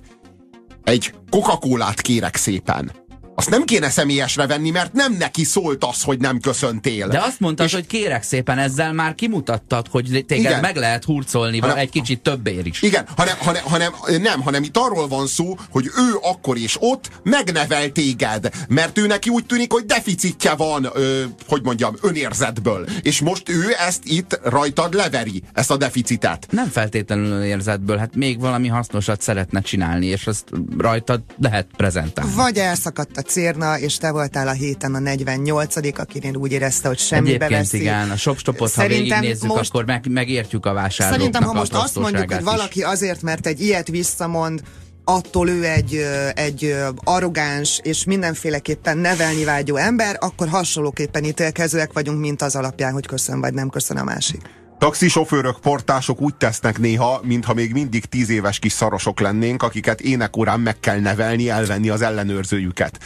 [0.86, 1.58] egy coca
[2.00, 3.05] kérek szépen
[3.38, 7.08] azt nem kéne személyesre venni, mert nem neki szólt az, hogy nem köszöntél.
[7.08, 7.72] De azt mondtad, és...
[7.72, 10.60] hogy kérek szépen, ezzel már kimutattad, hogy téged igen.
[10.60, 12.82] meg lehet hurcolni hanem, egy kicsit többér is.
[12.82, 17.10] Igen, hanem, hanem, hanem, nem, hanem itt arról van szó, hogy ő akkor és ott
[17.22, 22.88] megnevel téged, mert ő neki úgy tűnik, hogy deficitje van, ö, hogy mondjam, önérzetből.
[23.02, 26.46] És most ő ezt itt rajtad leveri, ezt a deficitet.
[26.50, 30.44] Nem feltétlenül önérzetből, hát még valami hasznosat szeretne csinálni, és azt
[30.78, 32.32] rajtad lehet prezentálni.
[32.34, 36.98] Vagy elszakadt a Cérna, és te voltál a héten a 48 akinél úgy érezte, hogy
[36.98, 37.80] semmi Egyébként veszi.
[37.80, 41.98] igen, a shopstopot, ha végignézzük, most, akkor meg, megértjük a vásárlóknak Szerintem, ha most azt
[41.98, 44.62] mondjuk, hogy valaki azért, mert egy ilyet visszamond,
[45.04, 52.42] attól ő egy, egy arrogáns és mindenféleképpen nevelni vágyó ember, akkor hasonlóképpen ítélkezőek vagyunk, mint
[52.42, 54.65] az alapján, hogy köszön vagy nem köszön a másik.
[54.78, 60.60] Taxisofőrök, portások úgy tesznek néha, mintha még mindig tíz éves kis szarosok lennénk, akiket énekorán
[60.60, 62.98] meg kell nevelni, elvenni az ellenőrzőjüket.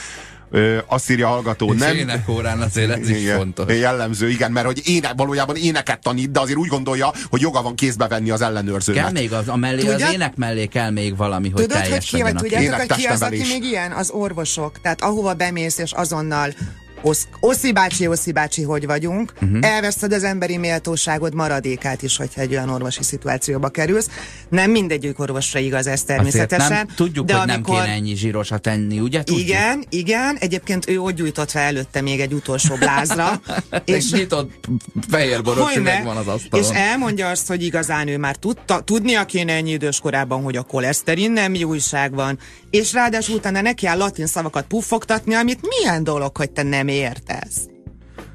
[0.50, 1.96] Ö, azt írja a hallgató, és nem...
[1.96, 3.78] énekorán azért ez is fontos.
[3.78, 7.74] Jellemző, igen, mert hogy éne, valójában éneket tanít, de azért úgy gondolja, hogy joga van
[7.74, 9.02] kézbe venni az ellenőrzőnek.
[9.02, 10.06] Kell még az, a mellé, Tudja?
[10.06, 12.36] az ének mellé kell még valami, hogy Tudod, teljes hogy ki, legyen.
[12.36, 13.92] Tudjátok, hogy ki az, aki még ilyen?
[13.92, 14.80] Az orvosok.
[14.80, 16.54] Tehát ahova bemész, és azonnal
[17.02, 19.58] Osz, Oszi bácsi, Oszi bácsi, hogy vagyunk, uh-huh.
[19.60, 24.08] elveszted az emberi méltóságod maradékát is, hogyha egy olyan orvosi szituációba kerülsz.
[24.48, 26.72] Nem mindegyik orvosra igaz ez természetesen.
[26.72, 27.74] nem tudjuk, de hogy amikor...
[27.74, 29.22] nem kéne ennyi zsírosat enni, ugye?
[29.22, 29.48] Tudjuk?
[29.48, 30.36] Igen, igen.
[30.40, 33.40] Egyébként ő úgy gyújtott fel előtte még egy utolsó blázra.
[33.84, 34.68] és nyitott
[35.08, 36.64] fehér boros van az asztalon.
[36.64, 40.62] És elmondja azt, hogy igazán ő már tudta, tudnia kéne ennyi idős korában, hogy a
[40.62, 42.38] koleszterin nem jó újság van,
[42.70, 47.69] és ráadásul utána neki áll latin szavakat puffogtatni, amit milyen dolog, hogy te nem értesz.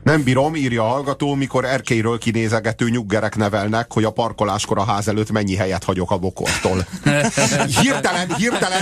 [0.05, 5.07] Nem bírom, írja a hallgató, mikor erkélyről kinézegető nyuggerek nevelnek, hogy a parkoláskor a ház
[5.07, 6.87] előtt mennyi helyet hagyok a bokortól.
[7.81, 8.81] Hirtelen, hirtelen,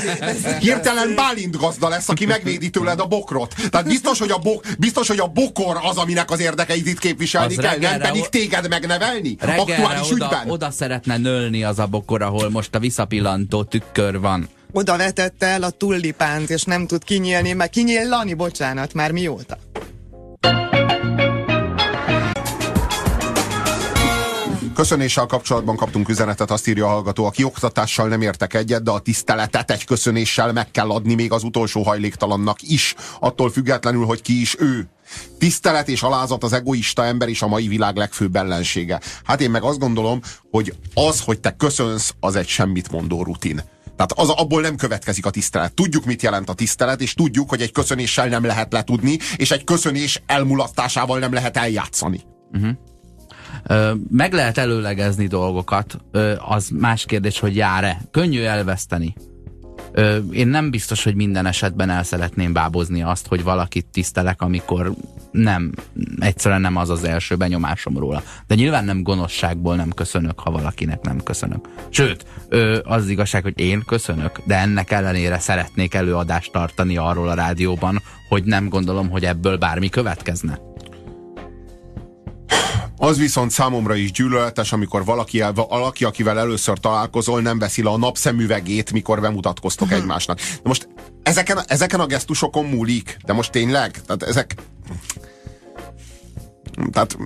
[0.60, 3.56] hirtelen Bálint gazda lesz, aki megvédi tőled a bokrot.
[3.70, 7.58] Tehát biztos, hogy a, bok, biztos, hogy a bokor az, aminek az érdekeit itt képviselni
[7.58, 10.50] az kell, nem pedig téged megnevelni aktuális oda, ügyben.
[10.50, 15.64] Oda szeretne nölni az a bokor, ahol most a visszapillantó tükkör van oda vetette el
[15.64, 19.58] a tullipánt, és nem tud kinyílni, mert kinyílani, bocsánat, már mióta.
[24.84, 29.00] Köszönéssel kapcsolatban kaptunk üzenetet, azt írja a hallgató, aki oktatással nem értek egyet, de a
[29.00, 34.42] tiszteletet egy köszönéssel meg kell adni még az utolsó hajléktalannak is, attól függetlenül, hogy ki
[34.42, 34.88] is ő.
[35.40, 39.00] Tisztelet és alázat az egoista ember is a mai világ legfőbb ellensége.
[39.24, 40.20] Hát én meg azt gondolom,
[40.52, 43.64] hogy az, hogy te köszönsz, az egy semmit mondó rutin.
[43.96, 45.74] Tehát az, abból nem következik a tisztelet.
[45.74, 49.64] Tudjuk, mit jelent a tisztelet, és tudjuk, hogy egy köszönéssel nem lehet letudni, és egy
[49.64, 52.22] köszönés elmulasztásával nem lehet eljátszani.
[52.52, 52.72] Uh-huh.
[54.10, 55.98] Meg lehet előlegezni dolgokat,
[56.48, 58.02] az más kérdés, hogy jár-e.
[58.12, 59.16] Könnyű elveszteni.
[60.32, 64.94] Én nem biztos, hogy minden esetben el szeretném bábozni azt, hogy valakit tisztelek, amikor
[65.32, 65.72] nem,
[66.20, 68.24] egyszerűen nem az az első benyomásom róla.
[68.48, 71.70] De nyilván nem gonoszságból nem köszönök, ha valakinek nem köszönök.
[71.90, 72.26] Sőt,
[72.84, 78.44] az igazság, hogy én köszönök, de ennek ellenére szeretnék előadást tartani arról a rádióban, hogy
[78.44, 80.60] nem gondolom, hogy ebből bármi következne.
[82.98, 87.98] Az viszont számomra is gyűlöletes, amikor valaki, valaki, akivel először találkozol, nem veszi le a
[87.98, 90.02] napszemüvegét, mikor bemutatkoztok uh-huh.
[90.02, 90.38] egymásnak.
[90.38, 90.88] De most
[91.24, 94.56] ezeken, ezeken a gesztusokon múlik, de most tényleg, tehát ezek...
[96.92, 97.18] Tehát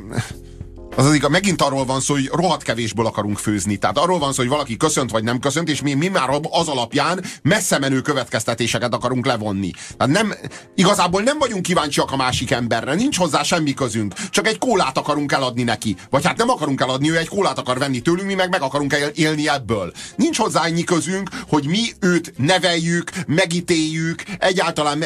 [0.97, 3.77] az az igaz, megint arról van szó, hogy rohadt kevésből akarunk főzni.
[3.77, 6.67] Tehát arról van szó, hogy valaki köszönt vagy nem köszönt, és mi, mi már az
[6.67, 9.71] alapján messze menő következtetéseket akarunk levonni.
[9.97, 10.33] Tehát nem,
[10.75, 14.13] igazából nem vagyunk kíváncsiak a másik emberre, nincs hozzá semmi közünk.
[14.29, 15.95] Csak egy kólát akarunk eladni neki.
[16.09, 18.95] Vagy hát nem akarunk eladni, ő egy kólát akar venni tőlünk, mi meg meg akarunk
[19.15, 19.91] élni ebből.
[20.15, 25.03] Nincs hozzá ennyi közünk, hogy mi őt neveljük, megítéljük, egyáltalán,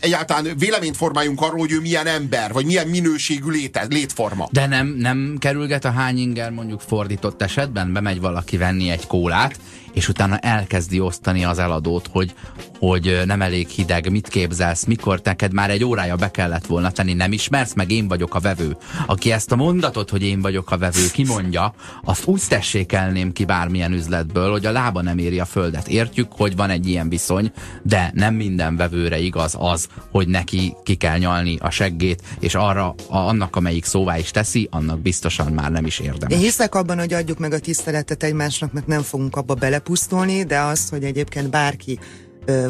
[0.00, 4.48] egyáltalán véleményt formáljunk arról, hogy ő milyen ember, vagy milyen minőségű léte, létforma.
[4.52, 7.92] De nem, nem kerülget a hány inger mondjuk fordított esetben?
[7.92, 9.58] Bemegy valaki venni egy kólát,
[9.94, 12.34] és utána elkezdi osztani az eladót, hogy,
[12.78, 17.12] hogy nem elég hideg, mit képzelsz, mikor neked már egy órája be kellett volna tenni,
[17.12, 18.76] nem ismersz, meg én vagyok a vevő.
[19.06, 21.74] Aki ezt a mondatot, hogy én vagyok a vevő, kimondja,
[22.04, 25.88] azt úgy tessékelném ki bármilyen üzletből, hogy a lába nem éri a földet.
[25.88, 30.94] Értjük, hogy van egy ilyen viszony, de nem minden vevőre igaz az, hogy neki ki
[30.94, 35.70] kell nyalni a seggét, és arra, a, annak, amelyik szóvá is teszi, annak biztosan már
[35.70, 36.36] nem is érdemes.
[36.36, 40.44] Én hiszek abban, hogy adjuk meg a tiszteletet egymásnak, mert nem fogunk abba bele elpusztulni,
[40.44, 41.98] de az, hogy egyébként bárki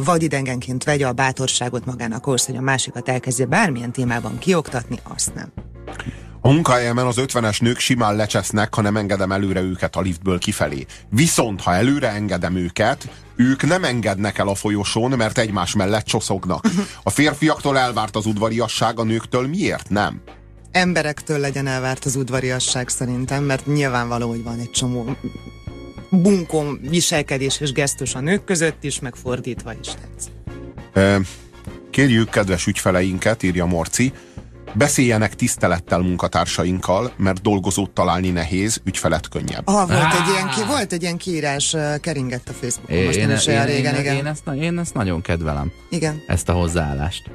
[0.04, 5.52] vadidengenként vegye a bátorságot magának ahhoz, hogy a másikat elkezdje bármilyen témában kioktatni, azt nem.
[6.40, 10.86] A munkahelyemen az ötvenes nők simán lecsesznek, ha nem engedem előre őket a liftből kifelé.
[11.10, 16.64] Viszont, ha előre engedem őket, ők nem engednek el a folyosón, mert egymás mellett csoszognak.
[17.02, 20.20] A férfiaktól elvárt az udvariasság, a nőktől miért nem?
[20.70, 25.16] Emberektől legyen elvárt az udvariasság szerintem, mert nyilvánvaló, hogy van egy csomó
[26.22, 30.28] bunkon viselkedés és gesztus a nők között is, meg fordítva is tetsz.
[31.90, 34.12] Kérjük kedves ügyfeleinket, írja Morci,
[34.74, 39.62] beszéljenek tisztelettel munkatársainkkal, mert dolgozót találni nehéz, ügyfelet könnyebb.
[39.64, 43.36] Ah, volt, egy ilyen, ki, volt egy ilyen kiírás, keringett a Facebookon, most én, nem
[43.36, 44.16] is olyan régen, én, igen.
[44.16, 45.72] Én ezt, én ezt nagyon kedvelem.
[45.90, 46.22] Igen.
[46.26, 47.30] Ezt a hozzáállást.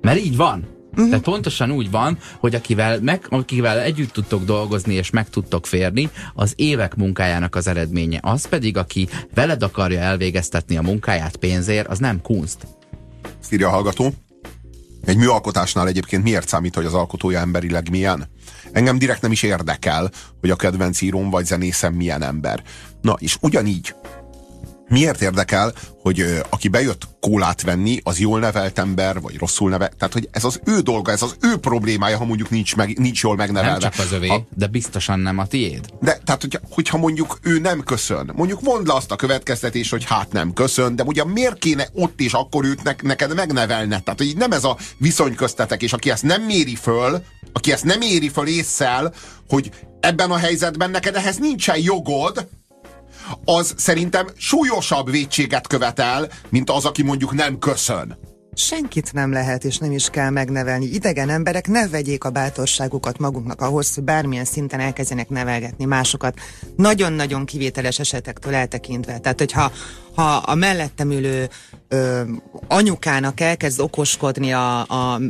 [0.00, 0.78] Mert így van.
[0.90, 1.08] Uh-huh.
[1.08, 6.10] Tehát pontosan úgy van, hogy akivel, meg, akivel együtt tudtok dolgozni és meg tudtok férni,
[6.34, 8.18] az évek munkájának az eredménye.
[8.22, 12.66] Az pedig, aki veled akarja elvégeztetni a munkáját pénzért, az nem kunst.
[13.40, 14.12] Szírja a hallgató.
[15.04, 18.28] Egy műalkotásnál egyébként miért számít, hogy az alkotója emberileg milyen?
[18.72, 20.10] Engem direkt nem is érdekel,
[20.40, 22.62] hogy a kedvenc íróm vagy zenészem milyen ember.
[23.00, 23.94] Na, és ugyanígy
[24.90, 25.72] miért érdekel,
[26.02, 29.92] hogy ö, aki bejött kólát venni, az jól nevelt ember, vagy rosszul neve.
[29.98, 33.22] Tehát, hogy ez az ő dolga, ez az ő problémája, ha mondjuk nincs, meg, nincs
[33.22, 33.78] jól megnevelve.
[33.78, 35.86] Nem csak az övé, a, de biztosan nem a tiéd.
[36.00, 40.04] De, tehát, hogyha, hogyha mondjuk ő nem köszön, mondjuk mondd le azt a következtetés, hogy
[40.04, 44.02] hát nem köszön, de ugye miért kéne ott és akkor őt ne, neked megnevelned?
[44.02, 47.22] Tehát, hogy nem ez a viszony köztetek, és aki ezt nem méri föl,
[47.52, 49.14] aki ezt nem éri föl észszel,
[49.48, 49.70] hogy
[50.00, 52.48] ebben a helyzetben neked ehhez nincsen jogod,
[53.44, 58.18] az szerintem súlyosabb vétséget követel, mint az, aki mondjuk nem köszön.
[58.54, 60.84] Senkit nem lehet és nem is kell megnevelni.
[60.84, 66.38] Idegen emberek ne vegyék a bátorságukat magunknak ahhoz, hogy bármilyen szinten elkezdjenek nevelgetni másokat.
[66.76, 69.18] Nagyon-nagyon kivételes esetektől eltekintve.
[69.18, 69.72] Tehát, hogyha
[70.14, 71.48] ha a mellettem ülő
[71.88, 72.22] ö,
[72.68, 75.20] anyukának elkezd okoskodni a, a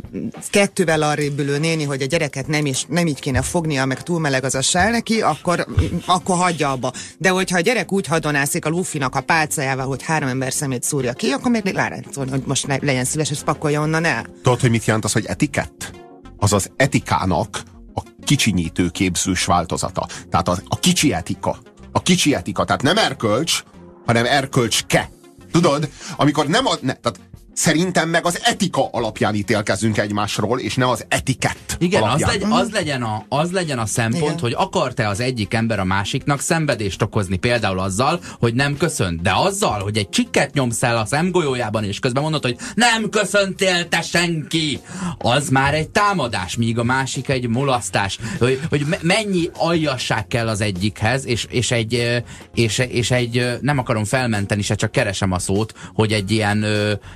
[0.49, 4.19] kettővel arrébb ülő néni, hogy a gyereket nem, is, nem így kéne fognia, meg túl
[4.19, 5.65] meleg az a sel neki, akkor,
[6.05, 6.91] akkor hagyja abba.
[7.17, 11.13] De hogyha a gyerek úgy hadonászik a lufinak a pálcájával, hogy három ember szemét szúrja
[11.13, 11.79] ki, akkor még
[12.11, 14.25] szólni, hogy most legyen szíves, és pakolja onnan el.
[14.43, 15.91] Tudod, hogy mit jelent az, hogy etikett?
[16.37, 17.63] Az az etikának
[17.93, 20.07] a kicsinyítő képzős változata.
[20.29, 21.57] Tehát a, a kicsi etika.
[21.91, 23.63] A kicsi etika, tehát nem erkölcs,
[24.05, 25.09] hanem erkölcske.
[25.51, 25.89] Tudod?
[26.17, 27.19] Amikor nem ad, ne, tehát
[27.53, 32.29] Szerintem meg az etika alapján ítélkezünk egymásról, és ne az etikett Igen, alapján.
[32.29, 34.39] az, legy, az, legyen a, az legyen a szempont, Igen.
[34.39, 39.31] hogy akar-e az egyik ember a másiknak szenvedést okozni, például azzal, hogy nem köszönt, de
[39.35, 44.01] azzal, hogy egy csikket nyomsz el a szemgolyójában, és közben mondod, hogy nem köszöntél te
[44.01, 44.79] senki,
[45.17, 48.19] az már egy támadás, míg a másik egy mulasztás.
[48.39, 52.21] Hogy, hogy mennyi aljasság kell az egyikhez, és, és, egy,
[52.53, 56.65] és, és egy, nem akarom felmenteni se, csak keresem a szót, hogy egy ilyen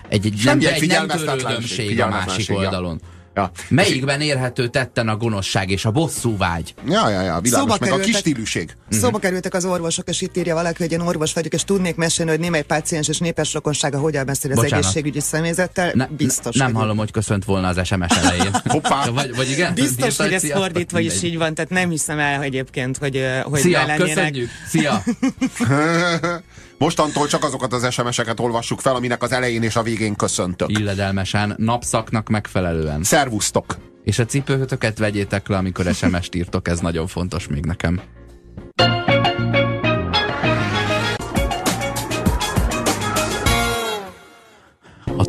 [0.09, 3.01] egy egy, nem, egy nem törődömség a másik oldalon.
[3.35, 3.51] Ja.
[3.69, 6.73] Melyikben érhető tetten a gonoszság és a bosszúvágy?
[6.87, 8.75] Ja, ja, ja, világos, Szóba meg kerültek, a kis stíluség.
[8.89, 9.21] Szóba uh-huh.
[9.21, 12.39] kerültek az orvosok, és itt írja valaki, hogy én orvos vagyok, és tudnék mesélni, hogy
[12.39, 14.85] némely páciens és népes rokonsága hogyan beszél az Bocsánat.
[14.85, 15.91] egészségügyi személyzettel.
[15.93, 16.55] Ne, Biztos.
[16.55, 18.51] Nem hallom, hogy köszönt volna az SMS elején.
[18.65, 19.09] Hoppá.
[19.09, 19.73] Vagy, vagy igen?
[19.73, 23.95] Biztos, hogy ez fordítva is így van, tehát nem hiszem el egyébként, hogy, hogy Szia,
[23.97, 24.49] köszönjük.
[24.67, 25.03] Szia.
[26.77, 30.79] Mostantól csak azokat az SMS-eket olvassuk fel, aminek az elején és a végén köszöntök.
[30.79, 33.03] Illedelmesen, napszaknak megfelelően.
[33.03, 33.75] Szervusztok!
[34.03, 38.01] És a cipőtöket vegyétek le, amikor SMS-t írtok, ez nagyon fontos még nekem.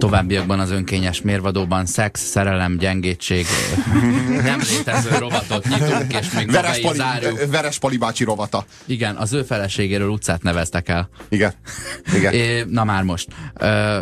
[0.07, 3.47] Továbbiakban az önkényes mérvadóban szex, szerelem, gyengétség,
[4.43, 7.47] nem létező rovatot nyitunk, és még Veres Pali, zárjuk.
[7.51, 8.65] Veres Pali bácsi rovata.
[8.85, 11.09] Igen, az ő feleségéről utcát neveztek el.
[11.29, 11.53] Igen.
[12.15, 12.33] Igen.
[12.47, 13.29] É, na már most.
[13.55, 14.01] Ö,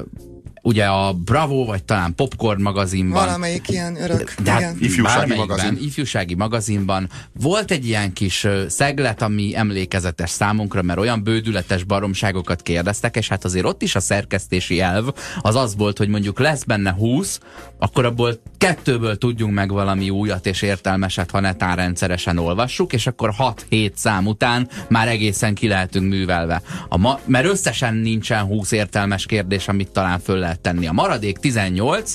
[0.64, 3.24] ugye a Bravo, vagy talán Popcorn magazinban.
[3.24, 4.34] Valamelyik ilyen örök.
[4.42, 5.78] De hát ifjúsági magazin.
[5.80, 7.08] ifjúsági magazinban
[7.40, 13.44] volt egy ilyen kis szeglet, ami emlékezetes számunkra, mert olyan bődületes baromságokat kérdeztek, és hát
[13.44, 15.08] azért ott is a szerkesztési elv
[15.40, 17.38] az az volt, hogy mondjuk lesz benne 20,
[17.78, 23.30] akkor abból kettőből tudjunk meg valami újat és értelmeset, ha netán rendszeresen olvassuk, és akkor
[23.70, 26.62] 6-7 szám után már egészen ki lehetünk művelve.
[26.88, 30.86] A ma, mert összesen nincsen 20 értelmes kérdés, amit talán föl lehet tenni.
[30.86, 32.14] A maradék 18,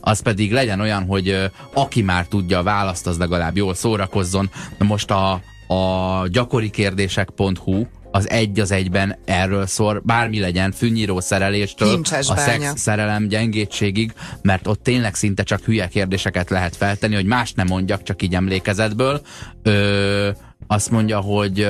[0.00, 4.50] az pedig legyen olyan, hogy aki már tudja a választ, az legalább jól szórakozzon.
[4.78, 5.32] Most a,
[5.66, 12.68] a gyakorikérdések.hu az egy az egyben erről szól, bármi legyen, fűnyíró szereléstől Kincses a bánya.
[12.68, 17.66] szex, szerelem gyengétségig, mert ott tényleg szinte csak hülye kérdéseket lehet feltenni, hogy más nem
[17.66, 19.20] mondjak, csak így emlékezetből.
[19.62, 20.30] Ö,
[20.66, 21.68] azt mondja, hogy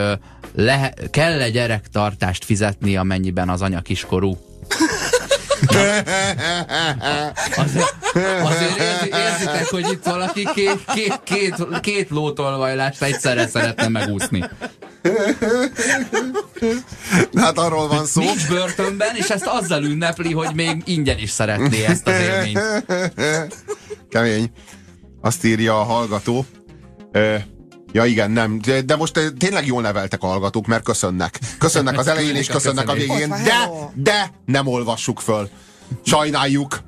[1.11, 4.37] kell-e gyerektartást fizetni, amennyiben az anya kiskorú?
[7.57, 7.95] Azért,
[8.43, 14.45] azért érzi, érzitek, hogy itt valaki két, két, két, két lótolvajlást egyszerre szeretne megúszni.
[17.35, 18.21] Hát arról van szó.
[18.21, 22.85] Nincs börtönben, és ezt azzal ünnepli, hogy még ingyen is szeretné ezt az élményt.
[24.09, 24.51] Kemény.
[25.21, 26.47] Azt írja a hallgató.
[27.93, 31.39] Ja igen, nem, de, de most tényleg jól neveltek a hallgatók, mert köszönnek.
[31.59, 35.49] Köszönnek az elején és köszönnek a végén, de, de nem olvassuk föl.
[36.05, 36.81] Sajnáljuk.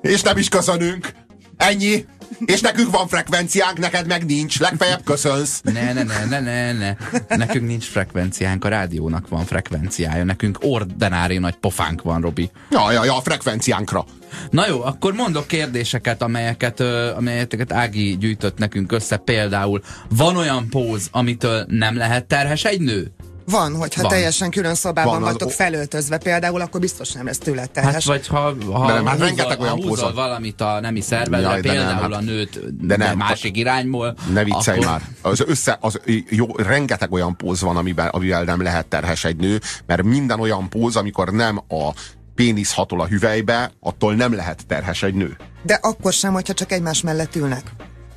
[0.00, 1.12] És nem is köszönünk.
[1.56, 2.04] Ennyi.
[2.44, 4.60] És nekünk van frekvenciánk, neked meg nincs.
[4.60, 5.60] Legfeljebb köszönsz.
[5.62, 6.96] Ne, ne, ne, ne, ne, ne.
[7.36, 10.24] Nekünk nincs frekvenciánk, a rádiónak van frekvenciája.
[10.24, 12.50] Nekünk ordinári nagy pofánk van, Robi.
[12.70, 14.04] Ja, ja, ja, a frekvenciánkra.
[14.50, 16.80] Na jó, akkor mondok kérdéseket, amelyeket,
[17.16, 19.16] amelyeket Ági gyűjtött nekünk össze.
[19.16, 23.12] Például, van olyan póz, amitől nem lehet terhes egy nő?
[23.50, 24.10] Van, hogyha van.
[24.10, 25.54] teljesen külön szobában van, vagytok az...
[25.54, 27.92] felöltözve például, akkor biztos nem lesz tőle terhes.
[27.92, 31.60] Hát vagy ha, ha de nem, hát rengeteg olyan húzol valamit a nemi szervedre, Jaj,
[31.60, 34.14] például nem, hát, a nőt de nem, másik irányból.
[34.32, 34.90] Ne viccelj akkor...
[34.90, 35.02] már.
[35.22, 39.60] Az össze, az, jó, rengeteg olyan póz van, amiben, amivel nem lehet terhes egy nő,
[39.86, 41.92] mert minden olyan póz, amikor nem a
[42.34, 45.36] pénisz hatol a hüvelybe, attól nem lehet terhes egy nő.
[45.62, 47.62] De akkor sem, hogyha csak egymás mellett ülnek.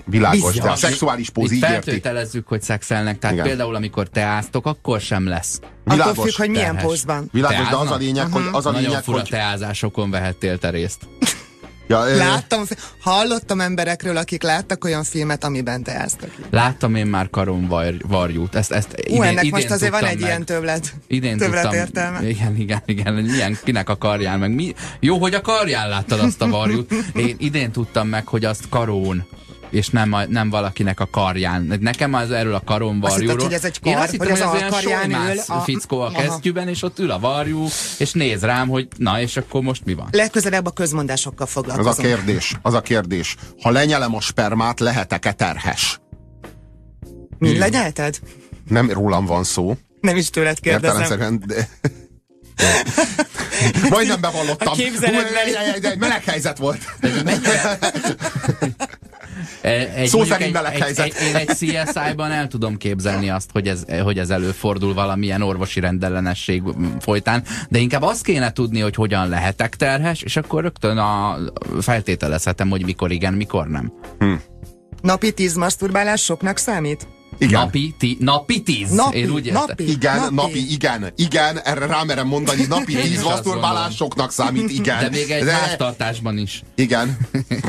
[0.05, 3.47] Világos, de a szexuális póz így feltételezzük, hogy szexelnek, tehát Igen.
[3.47, 5.59] például amikor te áztok, akkor sem lesz.
[5.83, 6.11] Világos.
[6.11, 7.29] Attól függ, hogy milyen pózban.
[7.31, 8.43] Világos, de az a lényeg, uh-huh.
[8.43, 9.29] hogy az a lényeg, Nagyon fura hogy...
[9.29, 11.07] teázásokon vehettél te részt.
[11.91, 12.63] Ja, Láttam,
[12.99, 16.29] hallottam emberekről, akik láttak olyan filmet, amiben teáztak.
[16.49, 18.55] Láttam én már karom var, varjút.
[18.55, 20.27] Ezt, ezt Ú, idén, ennek idén most azért van egy meg.
[20.29, 20.93] ilyen többlet.
[21.07, 22.27] Idén többlet tudtam, értelme.
[22.27, 23.13] Igen, igen, igen.
[23.13, 24.73] Milyen, kinek a karján, meg mi.
[24.99, 26.93] Jó, hogy a karján láttad azt a varjút.
[27.15, 29.27] Én idén tudtam meg, hogy azt karón
[29.71, 31.77] és nem, a, nem valakinek a karján.
[31.79, 33.43] Nekem az erről a karon varjúról.
[33.43, 35.59] hogy ez egy kar, Én azt hittem, hogy, hogy ez olyan ül a...
[35.59, 37.67] fickó a kesztyűben, és ott ül a varjú,
[37.97, 40.07] és néz rám, hogy na, és akkor most mi van?
[40.11, 41.91] Legközelebb a közmondásokkal foglalkozom.
[41.91, 43.35] Az a kérdés, az a kérdés.
[43.61, 45.99] Ha lenyelem a spermát, lehetek-e terhes?
[47.37, 48.19] Mi lenyelted?
[48.67, 49.77] Nem rólam van szó.
[50.01, 51.39] Nem is tőled kérdezem.
[51.45, 51.69] de...
[53.89, 54.67] Majdnem bevallottam.
[54.67, 55.55] A képzeletbeli.
[55.81, 56.79] Egy meleg helyzet volt.
[59.61, 64.19] Egy, Szó szerint egy, egy, Én egy CSI-ban el tudom képzelni azt, hogy ez, hogy
[64.19, 66.63] ez előfordul valamilyen orvosi rendellenesség
[66.99, 71.37] folytán, de inkább azt kéne tudni, hogy hogyan lehetek terhes, és akkor rögtön a,
[71.81, 73.93] feltételezhetem, hogy mikor igen, mikor nem.
[74.19, 74.33] Hm.
[75.01, 77.07] Napi tíz masturbálás soknak számít?
[77.37, 77.61] Igen.
[77.61, 78.91] Napi, ti, napi tíz.
[78.91, 80.35] Napi, Én úgy napi, igen, napi.
[80.35, 84.99] napi, igen, igen, erre rámerem mondani, napi tíz masturbálás soknak számít, igen.
[84.99, 85.51] De még egy De...
[85.51, 86.63] háztartásban is.
[86.75, 87.17] Igen.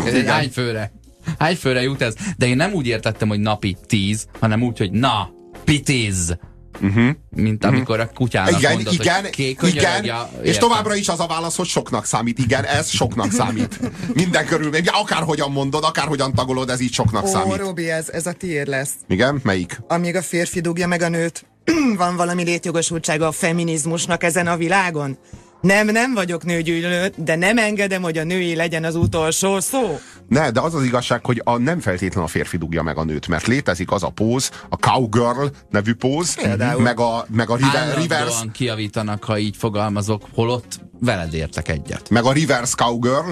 [0.07, 0.27] igen.
[0.27, 0.93] Hány főre?
[1.39, 2.14] Hány főre jut ez?
[2.37, 5.30] De én nem úgy értettem, hogy napi tíz, hanem úgy, hogy na,
[5.64, 6.37] pitiz.
[6.80, 7.09] Uh-huh.
[7.30, 7.74] Mint mhm.
[7.74, 9.22] amikor a kutyának igen, mondod, igen,
[9.59, 12.39] hogy igen, ja, és továbbra is az a válasz, hogy soknak számít.
[12.39, 13.80] Igen, ez soknak számít.
[14.14, 17.57] Minden körülmény, akárhogyan mondod, akárhogyan tagolod, ez így soknak Ó, számít.
[17.57, 18.93] Robi, ez, ez a tiéd lesz.
[19.09, 19.80] Igen, melyik?
[19.89, 21.47] Amíg a férfi dugja meg a nőt,
[21.97, 25.18] van valami létjogosultsága a feminizmusnak ezen a világon?
[25.63, 29.99] Nem, nem vagyok nőgyűlölő, de nem engedem, hogy a női legyen az utolsó szó.
[30.29, 33.29] Ne, de az az igazság, hogy a, nem feltétlen a férfi dugja meg a nőt,
[33.29, 36.83] mert létezik az a póz, a cowgirl nevű póz, Például.
[36.83, 38.45] meg a, meg a river, reverse...
[38.53, 42.11] kiavítanak, ha így fogalmazok, holott veled értek egyet.
[42.11, 43.31] Meg a reverse cowgirl,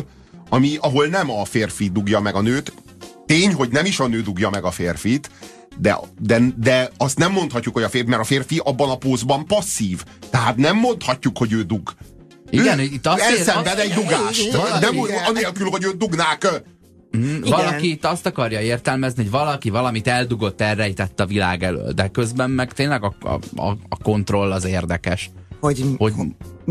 [0.49, 2.73] ami, ahol nem a férfi dugja meg a nőt,
[3.27, 5.31] tény, hogy nem is a nő dugja meg a férfit,
[5.79, 9.47] de, de, de azt nem mondhatjuk, hogy a férfi, mert a férfi abban a pózban
[9.47, 10.05] passzív.
[10.31, 11.93] Tehát nem mondhatjuk, hogy ő dug.
[12.51, 14.53] Igen, ő itt azt elszenved egy dugást.
[14.81, 16.63] Nem úgy, anélkül, hogy őt dugnák.
[17.17, 22.09] Mm, valaki itt azt akarja értelmezni, hogy valaki valamit eldugott, elrejtett a világ elől, de
[22.09, 23.15] közben meg tényleg a,
[23.57, 25.31] a, a kontroll az érdekes.
[25.61, 26.13] Hogy, hogy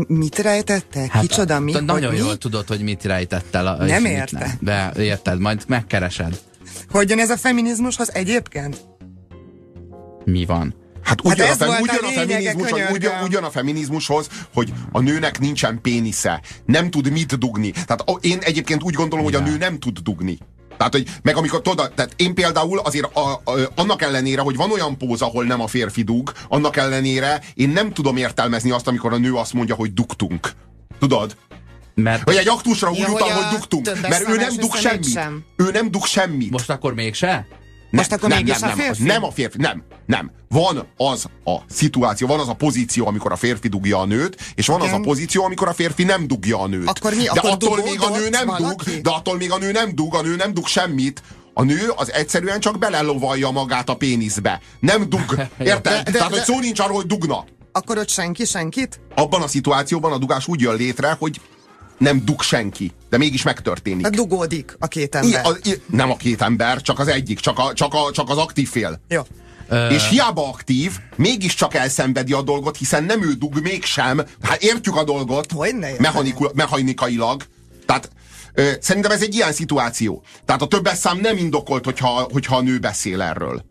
[0.06, 1.06] mit rejtette?
[1.10, 1.72] Hát, Kicsoda mi?
[1.72, 2.36] Nagyon hogy jól mi?
[2.36, 3.76] tudod, hogy mit rejtett el.
[3.76, 4.38] Nem érte.
[4.38, 4.92] Nem.
[4.94, 6.40] De érted, majd megkeresed.
[6.90, 8.80] Hogyan ez a feminizmushoz egyébként?
[10.24, 10.74] Mi van?
[11.10, 15.38] Hát ugyan, hát a, fem, ugyan, a, feminizmus, ugyan, ugyan a feminizmushoz, hogy a nőnek
[15.38, 17.70] nincsen pénisze, nem tud mit dugni.
[17.70, 20.38] Tehát én egyébként úgy gondolom, hogy a nő nem tud dugni.
[20.76, 23.42] Tehát, hogy meg amikor tudod, tehát én például azért a, a,
[23.74, 27.92] annak ellenére, hogy van olyan póz, ahol nem a férfi dug, annak ellenére én nem
[27.92, 30.52] tudom értelmezni azt, amikor a nő azt mondja, hogy dugtunk.
[30.98, 31.36] Tudod?
[31.94, 32.24] Mert...
[32.24, 34.00] Vagy egy aktusra úgy ja, utal, hogy, hogy dugtunk.
[34.08, 35.10] Mert ő nem dug semmit.
[35.10, 35.44] Sem.
[35.56, 36.50] Ő nem dug semmit.
[36.50, 37.46] Most akkor mégse?
[37.90, 39.02] Most akkor nem, mégis nem, a férfi?
[39.02, 40.30] Nem a férfi, nem, nem.
[40.48, 44.66] Van az a szituáció, van az a pozíció, amikor a férfi dugja a nőt, és
[44.66, 44.92] van Igen.
[44.92, 46.88] az a pozíció, amikor a férfi nem dugja a nőt.
[46.88, 47.22] Akkor mi?
[47.22, 48.90] De akkor attól még a nő nem valaki?
[48.90, 51.22] dug, de attól még a nő nem dug, a nő nem dug semmit.
[51.54, 54.60] A nő az egyszerűen csak belelovalja magát a péniszbe.
[54.80, 55.34] Nem dug.
[55.58, 55.82] Érted?
[55.82, 57.44] De, de, Tehát, hogy szó nincs arról, hogy dugna.
[57.72, 59.00] Akkor ott senki senkit?
[59.14, 61.40] Abban a szituációban a dugás úgy jön létre, hogy
[62.00, 64.04] nem dug senki, de mégis megtörténik.
[64.04, 65.44] Hát dugódik a két ember.
[65.44, 68.28] I, a, I, nem a két ember, csak az egyik, csak, a, csak, a, csak
[68.28, 69.00] az aktív fél.
[69.08, 69.22] Jó.
[69.90, 74.22] És hiába aktív, mégiscsak elszenvedi a dolgot, hiszen nem ő dug mégsem.
[74.42, 75.52] Hát értjük a dolgot
[75.98, 77.42] mechanikul, mechanikailag.
[77.86, 78.10] Tehát
[78.54, 80.22] ö, szerintem ez egy ilyen szituáció.
[80.44, 83.64] Tehát a többes szám nem indokolt, hogyha, hogyha a nő beszél erről.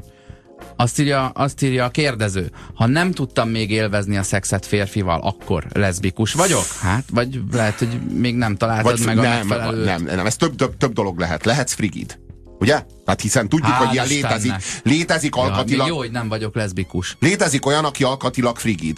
[0.75, 2.51] Azt írja, azt írja a kérdező.
[2.73, 6.65] Ha nem tudtam még élvezni a szexet férfival, akkor leszbikus vagyok?
[6.81, 9.85] Hát, vagy lehet, hogy még nem találtad vagy, meg a nem, megfelelőt.
[9.85, 11.45] Nem, nem, ez több, több, több dolog lehet.
[11.45, 12.19] Lehetsz frigid.
[12.59, 12.83] Ugye?
[13.05, 14.53] Tehát hiszen tudjuk, Hál hogy ilyen létezik,
[14.83, 15.87] létezik ja, alkatilag...
[15.87, 17.17] Jó, hogy nem vagyok leszbikus.
[17.19, 18.97] Létezik olyan, aki alkatilag frigid.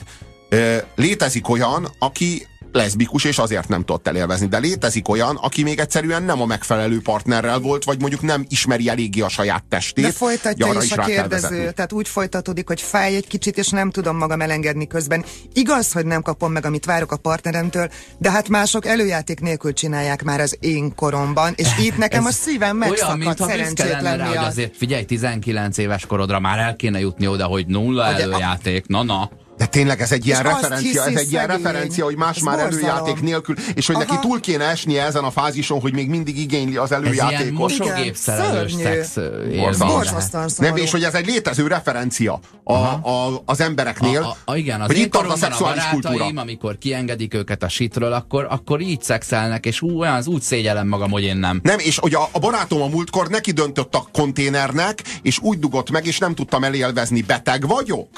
[0.96, 4.48] Létezik olyan, aki leszbikus, és azért nem tudott elélvezni.
[4.48, 8.90] De létezik olyan, aki még egyszerűen nem a megfelelő partnerrel volt, vagy mondjuk nem ismeri
[8.90, 10.06] eléggé a saját testét.
[10.06, 11.72] De folytatja is, is a kérdező.
[11.72, 15.26] Tehát úgy folytatódik, hogy fáj egy kicsit, és nem tudom magam elengedni közben.
[15.54, 20.24] Igaz, hogy nem kapom meg, amit várok a partneremtől, de hát mások előjáték nélkül csinálják
[20.24, 24.46] már az én koromban, és itt nekem a szívem megszakadt szerencsétlen miatt.
[24.46, 29.30] Azért figyelj, 19 éves korodra már el kéne jutni oda, hogy nulla előjáték, na-na.
[29.58, 32.90] De tényleg ez egy ilyen referencia, ez egy ilyen referencia, hogy más ez már borzalom.
[32.90, 34.06] előjáték nélkül, és hogy Aha.
[34.06, 37.72] neki túl kéne esnie ezen a fázison, hogy még mindig igényli az előjátékot.
[37.72, 37.80] Ez
[39.50, 44.22] ilyen szex Nem, és hogy ez egy létező referencia a, a, az embereknél.
[44.22, 46.32] A, a, igen, az hogy itt a szexuális a kultúra.
[46.36, 50.88] amikor kiengedik őket a sitről, akkor, akkor így szexelnek, és ú, olyan az úgy szégyellem
[50.88, 51.60] magam, hogy én nem.
[51.64, 55.92] Nem, és hogy a, a barátom a múltkor neki döntött a konténernek, és úgy dugott
[55.92, 58.10] meg, és nem tudtam elélvezni, beteg vagyok.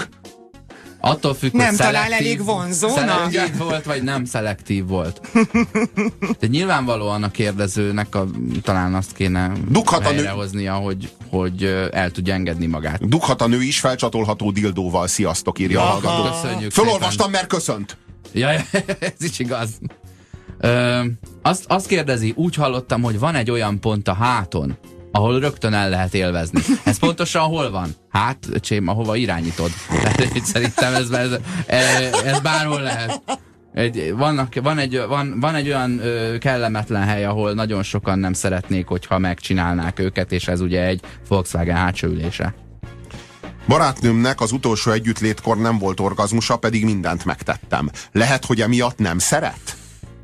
[1.06, 2.98] Attól függ, nem hogy talál elég vonzónak.
[2.98, 5.22] Szelektív volt, vagy nem szelektív volt.
[6.40, 8.26] De nyilvánvalóan a kérdezőnek a,
[8.62, 13.08] talán azt kéne Dughat helyrehoznia, hogy, hogy el tudja engedni magát.
[13.08, 15.08] Dughat a nő is felcsatolható dildóval.
[15.08, 15.90] Sziasztok, írja Aha.
[15.90, 16.42] a hallgató.
[16.42, 17.98] Köszönjük Fölolvastam, mert köszönt.
[18.34, 18.50] Ja,
[19.00, 19.70] ez is igaz.
[20.60, 21.00] Ö,
[21.42, 24.78] azt, azt kérdezi, úgy hallottam, hogy van egy olyan pont a háton,
[25.12, 26.62] ahol rögtön el lehet élvezni.
[26.84, 27.96] Ez pontosan hol van?
[28.14, 29.72] Hát, csém, ahova irányítod.
[30.44, 31.32] Szerintem ez, ez,
[32.26, 33.22] ez bárhol lehet.
[33.74, 38.34] Egy, vannak, van, egy, van, van egy olyan ö, kellemetlen hely, ahol nagyon sokan nem
[38.34, 42.54] szeretnék, hogyha megcsinálnák őket, és ez ugye egy Volkswagen hátsóülése.
[43.68, 47.90] Barátnőmnek az utolsó együttlétkor nem volt orgazmusa, pedig mindent megtettem.
[48.12, 49.78] Lehet, hogy emiatt nem szeret?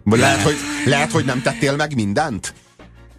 [0.03, 2.53] Lehet, hogy, lehet, hogy nem tettél meg mindent?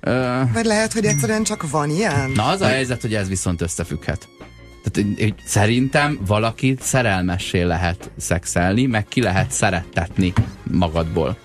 [0.07, 2.31] Uh, Vagy lehet, hogy egyszerűen csak van ilyen?
[2.31, 4.29] Na az a helyzet, hogy ez viszont összefügghet.
[4.83, 10.33] Tehát, szerintem valaki szerelmessé lehet szexelni, meg ki lehet szerettetni
[10.71, 11.37] magadból.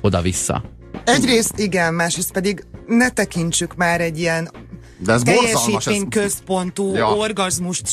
[0.00, 0.62] Oda-vissza.
[1.04, 4.50] Egyrészt igen, másrészt pedig ne tekintsük már egy ilyen
[4.98, 7.14] De ez teljesítmény központú, ja.
[7.16, 7.86] orgazmust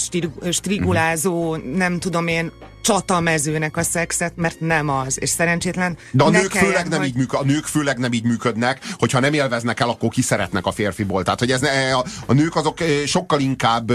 [0.51, 5.97] strigulázó, nem tudom én, csatamezőnek a szexet, mert nem az, és szerencsétlen.
[6.11, 7.07] De a nők, főleg nem hogy...
[7.07, 10.71] így működ, a nők főleg nem így működnek, hogyha nem élveznek el, akkor kiszeretnek a
[10.71, 11.23] férfiból.
[11.23, 13.91] Tehát, hogy ez ne, a, a nők azok sokkal inkább,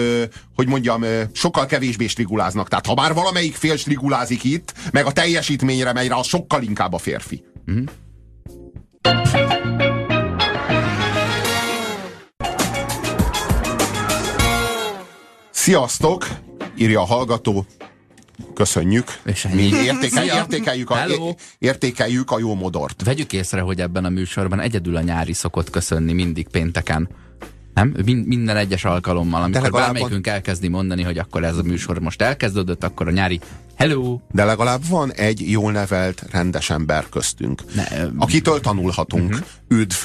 [0.55, 2.69] hogy mondjam, sokkal kevésbé striguláznak.
[2.69, 6.93] Tehát, ha már valamelyik fél strigulázik itt, meg a teljesítményre megy rá, az sokkal inkább
[6.93, 7.45] a férfi.
[7.71, 7.85] Mm-hmm.
[15.51, 16.27] Sziasztok!
[16.77, 17.67] Írja a hallgató.
[18.55, 19.19] Köszönjük.
[19.25, 20.97] És Mi értékel, értékeljük, a,
[21.59, 23.05] értékeljük a jó modort.
[23.05, 27.09] Vegyük észre, hogy ebben a műsorban egyedül a nyári szokott köszönni mindig pénteken.
[27.75, 27.95] Nem?
[28.05, 33.09] Minden egyes alkalommal, amikor bármelyikünk elkezdi mondani, hogy akkor ez a műsor most elkezdődött, akkor
[33.09, 33.41] a nyári
[33.75, 34.21] hello.
[34.31, 37.85] De legalább van egy jól nevelt, rendes ember köztünk, ne,
[38.19, 39.33] akitől tanulhatunk.
[39.33, 39.47] Uh-huh.
[39.69, 39.97] Üdv!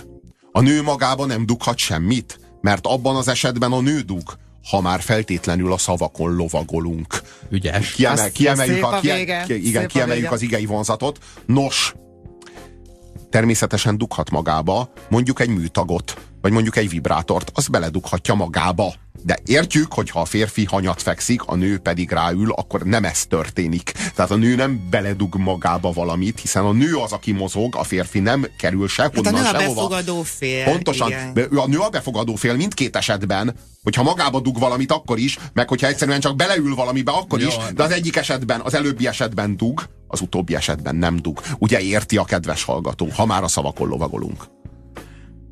[0.52, 4.38] A nő magában nem dughat semmit, mert abban az esetben a nő dug,
[4.70, 7.22] ha már feltétlenül a szavakon lovagolunk.
[7.50, 7.92] Ügyes.
[7.92, 11.20] Kiemel, kiemeljük, a, kie, ki, igen, kiemeljük az igei vonzatot.
[11.46, 11.94] Nos,
[13.30, 18.94] természetesen dughat magába mondjuk egy műtagot, vagy mondjuk egy vibrátort, az beledughatja magába.
[19.24, 23.26] De értjük, hogy ha a férfi hanyat fekszik, a nő pedig ráül, akkor nem ez
[23.26, 23.92] történik.
[24.16, 28.20] Tehát a nő nem beledug magába valamit, hiszen a nő az, aki mozog, a férfi
[28.20, 30.64] nem kerül sehonnan, hát a nő a befogadó fél.
[30.64, 31.10] Pontosan.
[31.10, 31.50] Igen.
[31.56, 35.88] A nő a befogadó fél mindkét esetben, hogyha magába dug valamit, akkor is, meg hogyha
[35.88, 39.84] egyszerűen csak beleül valamibe, akkor Jó, is, de az egyik esetben, az előbbi esetben dug,
[40.08, 41.42] az utóbbi esetben nem dug.
[41.58, 44.44] Ugye érti a kedves hallgató, ha már a szavakon lovagolunk.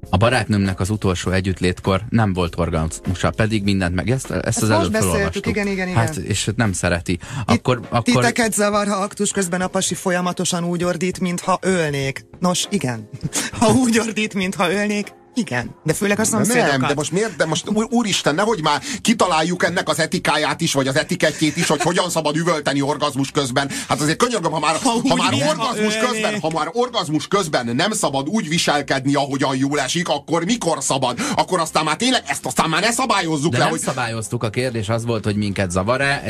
[0.09, 4.09] A barátnőmnek az utolsó együttlétkor nem volt orgazmusa, pedig mindent meg.
[4.09, 5.47] Ezt, ezt, ezt az előbb felolvastuk.
[5.47, 5.99] Igen, igen, igen.
[5.99, 7.19] Hát, és nem szereti.
[7.45, 8.01] Akkor, Itt, akkor...
[8.01, 12.25] Titeket zavar, ha aktus közben a pasi folyamatosan úgy ordít, mintha ölnék.
[12.39, 13.09] Nos, igen.
[13.59, 15.07] Ha úgy ordít, mintha ölnék,
[15.39, 16.77] igen, de főleg a szomszédokat.
[16.77, 20.87] Nem, de most miért, de most úristen, nehogy már kitaláljuk ennek az etikáját is, vagy
[20.87, 23.69] az etikettjét is, hogy hogyan szabad üvölteni orgazmus közben.
[23.87, 27.75] Hát azért könyörgöm, ha már, ha, ha már orgazmus ha közben, ha már orgazmus közben
[27.75, 31.19] nem szabad úgy viselkedni, ahogyan jól esik, akkor mikor szabad?
[31.35, 33.79] Akkor aztán már tényleg ezt aztán már ne szabályozzuk de le, nem hogy...
[33.79, 36.23] szabályoztuk, a kérdés az volt, hogy minket zavar-e,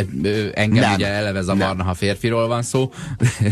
[0.53, 0.93] engem nem.
[0.93, 2.91] ugye eleve zavarna, ha férfiról van szó.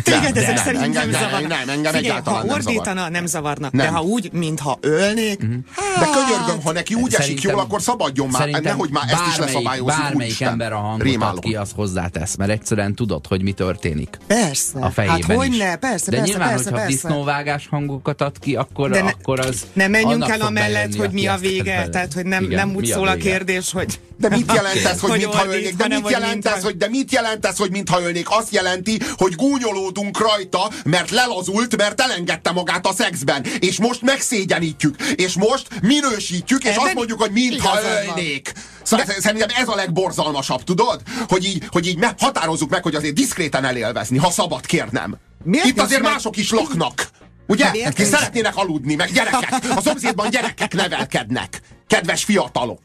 [0.03, 3.87] Téged ezek szerint engem, nem, nem, nem, engem Figyelj, egyáltalán ha ordítana, nem zavarnak, de
[3.87, 8.49] ha úgy, mintha ölnék, Hát, De könyörgöm, ha neki úgy esik jól, akkor szabadjon már.
[8.49, 10.01] Nehogy már ezt is leszabályozzuk.
[10.01, 14.17] Bármelyik ember a hangot ki, az hozzátesz, mert egyszerűen tudod, hogy mi történik.
[14.27, 14.79] Persze.
[14.79, 15.57] A fejében hát hogy is.
[15.57, 16.91] ne, persze, De persze, nyilván, persze, hogyha persze.
[16.91, 21.27] disznóvágás hangokat ad ki, akkor, De ne, akkor az Ne menjünk el amellett, hogy mi
[21.27, 24.99] a vége, tehát hogy nem, nem úgy szól a kérdés, hogy de mit jelent ez,
[24.99, 25.75] hogy, hogy mintha ölnék?
[25.75, 28.25] De mit jelent ez, hogy, de mit jelent ez, hogy mintha ölnék?
[28.29, 33.45] Azt jelenti, hogy gúnyolódunk rajta, mert lelazult, mert elengedte magát a szexben.
[33.59, 34.95] És most megszégyenítjük.
[35.15, 38.51] És most minősítjük, és Ebben azt mondjuk, hogy mintha ölnék.
[38.83, 39.13] Szóval de...
[39.19, 41.01] Szerintem ez a legborzalmasabb, tudod?
[41.27, 45.17] Hogy így, hogy így határozzuk meg, hogy azért diszkréten elélvezni, ha szabad kérnem.
[45.43, 46.11] Miért Itt azért meg...
[46.11, 47.09] mások is laknak.
[47.47, 47.71] Ugye?
[47.93, 49.53] Ki szeretnének aludni, meg gyerekek.
[49.75, 51.61] A szomszédban gyerekek nevelkednek.
[51.87, 52.81] Kedves fiatalok.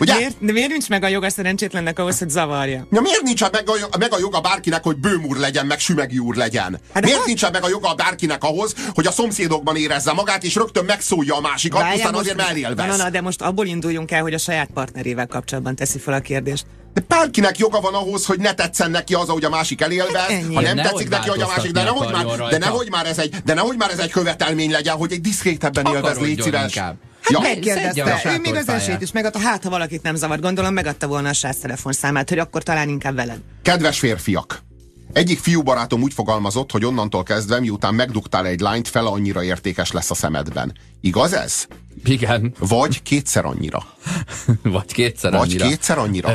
[0.00, 0.14] Ugye?
[0.16, 2.86] Miért, de miért nincs meg a joga szerencsétlennek ahhoz, hogy zavarja?
[2.90, 6.34] Ja, miért nincs meg a, meg a joga bárkinek, hogy bőmúr legyen, meg sümegi úr
[6.34, 6.80] legyen?
[6.94, 7.24] Hát miért ha...
[7.26, 11.40] nincs meg a joga bárkinek ahhoz, hogy a szomszédokban érezze magát, és rögtön megszólja a
[11.40, 12.86] másikat, Várjál, aztán azért elélvez?
[12.86, 16.20] Na, na, de most abból induljunk el, hogy a saját partnerével kapcsolatban teszi fel a
[16.20, 16.66] kérdést.
[16.94, 20.54] De bárkinek joga van ahhoz, hogy ne tetszen neki az, hogy a másik elélvez, hát
[20.54, 23.34] ha nem tetszik neki, hogy a másik, de nehogy, már, de, nehogy már ez egy,
[23.44, 26.74] de nehogy már ez egy követelmény legyen, hogy egy diszkrétebben élvez, légy szíves.
[26.74, 26.96] Inkább.
[27.26, 27.54] Hát ja.
[27.54, 31.28] megkérdezte, ő még az esélyt is megadta, hát ha valakit nem zavar, gondolom megadta volna
[31.28, 33.38] a sász telefonszámát, hogy akkor talán inkább veled.
[33.62, 34.64] Kedves férfiak!
[35.12, 39.92] Egyik fiú barátom úgy fogalmazott, hogy onnantól kezdve, miután megdugtál egy lányt, fel annyira értékes
[39.92, 40.76] lesz a szemedben.
[41.00, 41.66] Igaz ez?
[42.04, 42.54] Igen.
[42.58, 43.82] Vagy kétszer annyira.
[44.62, 45.66] Vagy kétszer Vagy annyira.
[45.68, 46.32] kétszer annyira.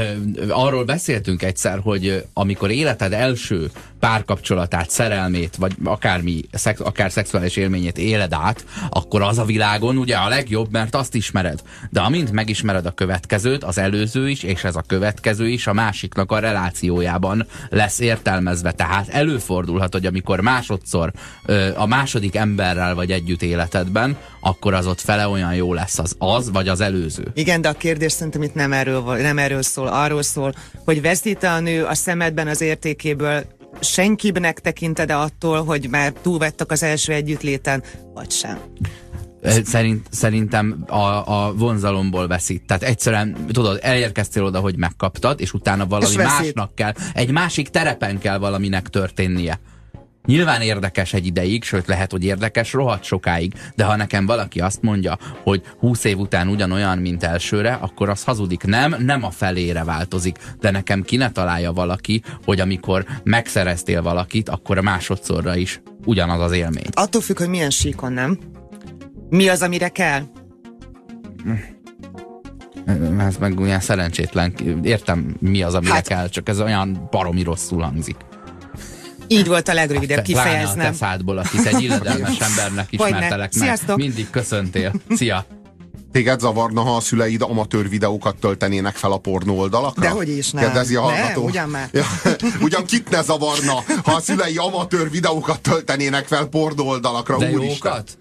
[0.50, 7.98] Arról beszéltünk egyszer, hogy amikor életed első párkapcsolatát, szerelmét, vagy akármi, szex, akár szexuális élményét
[7.98, 11.62] éled át, akkor az a világon ugye a legjobb, mert azt ismered.
[11.90, 16.32] De amint megismered a következőt, az előző is, és ez a következő is a másiknak
[16.32, 18.72] a relációjában lesz értelmezve.
[18.72, 21.12] Tehát előfordulhat, hogy amikor másodszor
[21.76, 26.52] a második emberrel vagy együtt életedben, akkor az ott fele olyan jó lesz az az,
[26.52, 27.32] vagy az előző.
[27.34, 30.54] Igen, de a kérdés szerintem itt nem erről, nem erről szól, arról szól,
[30.86, 33.44] hogy veszít a nő a szemedben az értékéből
[33.80, 37.84] senkinek tekinted-e attól, hogy már túlvettek az első együttléten,
[38.14, 38.60] vagy sem?
[39.64, 42.66] Szerint, szerintem a, a vonzalomból veszít.
[42.66, 47.70] Tehát egyszerűen, tudod, elérkeztél oda, hogy megkaptad, és utána valami és másnak kell, egy másik
[47.70, 49.60] terepen kell valaminek történnie.
[50.26, 54.82] Nyilván érdekes egy ideig, sőt lehet, hogy érdekes rohadt sokáig, de ha nekem valaki azt
[54.82, 58.64] mondja, hogy 20 év után ugyanolyan, mint elsőre, akkor az hazudik.
[58.64, 64.50] Nem, nem a felére változik, de nekem ki ne találja valaki, hogy amikor megszereztél valakit,
[64.50, 66.88] akkor a másodszorra is ugyanaz az élmény.
[66.92, 68.40] Attól függ, hogy milyen síkon, nem?
[69.30, 70.22] Mi az, amire kell?
[73.20, 74.54] Ez meg olyan szerencsétlen.
[74.84, 78.16] Értem, mi az, amire hát, kell, csak ez olyan baromi rosszul hangzik.
[79.32, 80.92] Így volt a legrövidebb kifejeznem.
[80.92, 83.64] a szádból, akit egy illedelmes embernek ismertelek meg.
[83.64, 83.98] Sziasztok.
[83.98, 84.94] Mindig köszöntél.
[85.10, 85.46] Szia!
[86.12, 90.02] Téged zavarna, ha a szüleid amatőr videókat töltenének fel a pornó oldalakra?
[90.02, 90.64] Dehogy is nem.
[90.64, 91.42] Kérdezi a hallgató.
[91.42, 91.90] Ne, ugyan már.
[91.92, 92.06] Ja,
[92.66, 97.38] ugyan kit ne zavarna, ha a szülei amatőr videókat töltenének fel pornó oldalakra?
[97.38, 98.18] De jókat?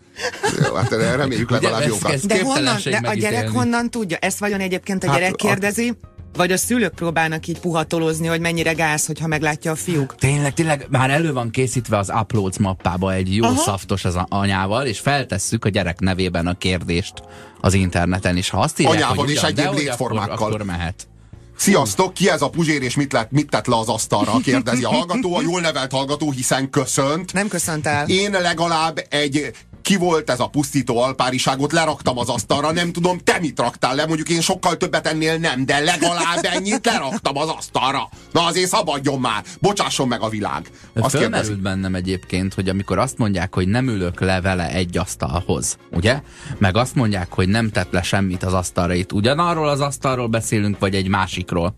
[0.64, 2.26] Jó, hát reméljük legalább jókat.
[2.26, 4.16] De, honnan, de a gyerek honnan tudja?
[4.16, 5.96] Ezt vajon egyébként a hát gyerek kérdezi?
[6.40, 10.14] Vagy a szülők próbálnak így puhatolozni, hogy mennyire gáz, hogyha meglátja a fiúk?
[10.14, 13.56] Tényleg, tényleg, már elő van készítve az uploads mappába egy jó Aha.
[13.56, 17.12] szaftos az anyával, és feltesszük a gyerek nevében a kérdést
[17.60, 20.34] az interneten, és ha azt írják, Anyával hogy és egyéb létformákkal.
[20.34, 21.08] Akkor, akkor mehet.
[21.56, 24.32] Sziasztok, ki ez a puzsér, és mit, lett, mit tett le az asztalra?
[24.42, 27.32] Kérdezi a hallgató, a jól nevelt hallgató, hiszen köszönt.
[27.32, 28.08] Nem köszönt el.
[28.08, 29.50] Én legalább egy
[29.90, 34.06] ki volt ez a pusztító alpáriságot, leraktam az asztalra, nem tudom, te mit raktál le,
[34.06, 38.08] mondjuk én sokkal többet ennél nem, de legalább ennyit leraktam az asztalra.
[38.32, 40.70] Na azért szabadjon már, bocsásson meg a világ.
[40.94, 45.78] Azt Fölmerült bennem egyébként, hogy amikor azt mondják, hogy nem ülök le vele egy asztalhoz,
[45.90, 46.22] ugye?
[46.58, 50.78] Meg azt mondják, hogy nem tett le semmit az asztalra, itt ugyanarról az asztalról beszélünk,
[50.78, 51.74] vagy egy másikról?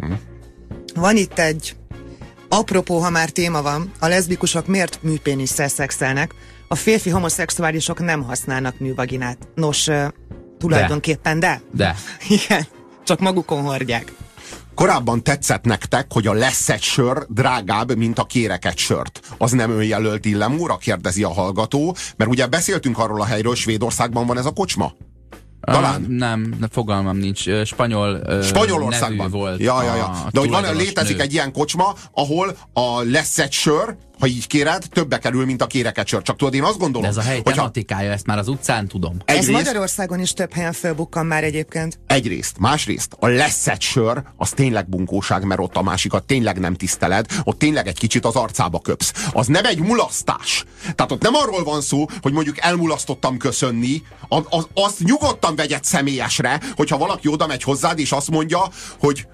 [0.00, 0.12] Hm.
[0.94, 1.76] Van itt egy
[2.48, 6.34] Apropó, ha már téma van, a leszbikusok miért műpénisszel szexelnek?
[6.68, 9.48] A férfi homoszexuálisok nem használnak művaginát.
[9.54, 9.88] Nos,
[10.58, 11.60] tulajdonképpen de.
[11.72, 11.94] De.
[12.44, 12.66] Igen,
[13.04, 14.12] csak magukon hordják.
[14.74, 19.20] Korábban tetszett nektek, hogy a lesz egy sör drágább, mint a kéreket sört.
[19.38, 24.38] Az nem önjelölt illemúra, kérdezi a hallgató, mert ugye beszéltünk arról a helyről, Svédországban van
[24.38, 24.92] ez a kocsma.
[25.60, 26.02] Talán?
[26.02, 27.64] Uh, nem, fogalmam nincs.
[27.64, 29.60] Spanyol uh, Spanyolországban volt.
[29.60, 30.28] Ja, ja, ja.
[30.30, 31.22] De hogy van, létezik nő.
[31.22, 35.66] egy ilyen kocsma, ahol a lesz egy sör, ha így kéred, többe kerül, mint a
[35.66, 36.22] kéreket sör.
[36.22, 37.02] Csak tudod, én azt gondolom.
[37.02, 37.52] De ez a hely hogyha...
[37.52, 39.16] tematikája, ezt már az utcán tudom.
[39.24, 41.98] Egyrészt, ez Magyarországon is több helyen fölbukkan már egyébként.
[42.06, 42.58] Egyrészt.
[42.58, 47.26] Másrészt, a lesz egy sör, az tényleg bunkóság, mert ott a másikat tényleg nem tiszteled,
[47.44, 49.12] ott tényleg egy kicsit az arcába köpsz.
[49.32, 50.64] Az nem egy mulasztás.
[50.94, 55.84] Tehát ott nem arról van szó, hogy mondjuk elmulasztottam köszönni, az, az, azt nyugodtan vegyed
[55.84, 59.26] személyesre, hogyha valaki oda megy hozzád, és azt mondja, hogy,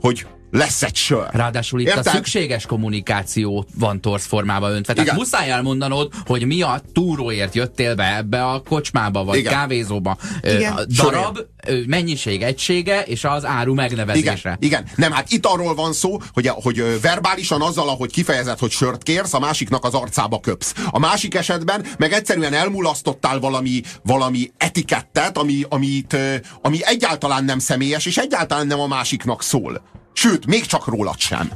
[0.00, 1.26] hogy lesz egy sör.
[1.30, 2.06] Ráadásul itt Érted?
[2.06, 4.92] a szükséges kommunikáció van torsz formába öntve.
[4.92, 5.20] Tehát Igen.
[5.20, 9.52] muszáj elmondanod, hogy mi a túróért jöttél be ebbe a kocsmába, vagy Igen.
[9.52, 10.16] kávézóba.
[10.42, 10.72] Igen.
[10.72, 11.86] A darab, Sorért.
[11.86, 14.38] mennyiség egysége, és az áru megnevezése.
[14.38, 14.56] Igen.
[14.60, 14.84] Igen.
[14.96, 19.34] Nem, hát itt arról van szó, hogy, hogy verbálisan azzal, ahogy kifejezed, hogy sört kérsz,
[19.34, 20.74] a másiknak az arcába köpsz.
[20.90, 26.16] A másik esetben meg egyszerűen elmulasztottál valami, valami etikettet, ami, amit,
[26.62, 29.82] ami egyáltalán nem személyes, és egyáltalán nem a másiknak szól.
[30.12, 31.50] Sőt, még csak rólad sem.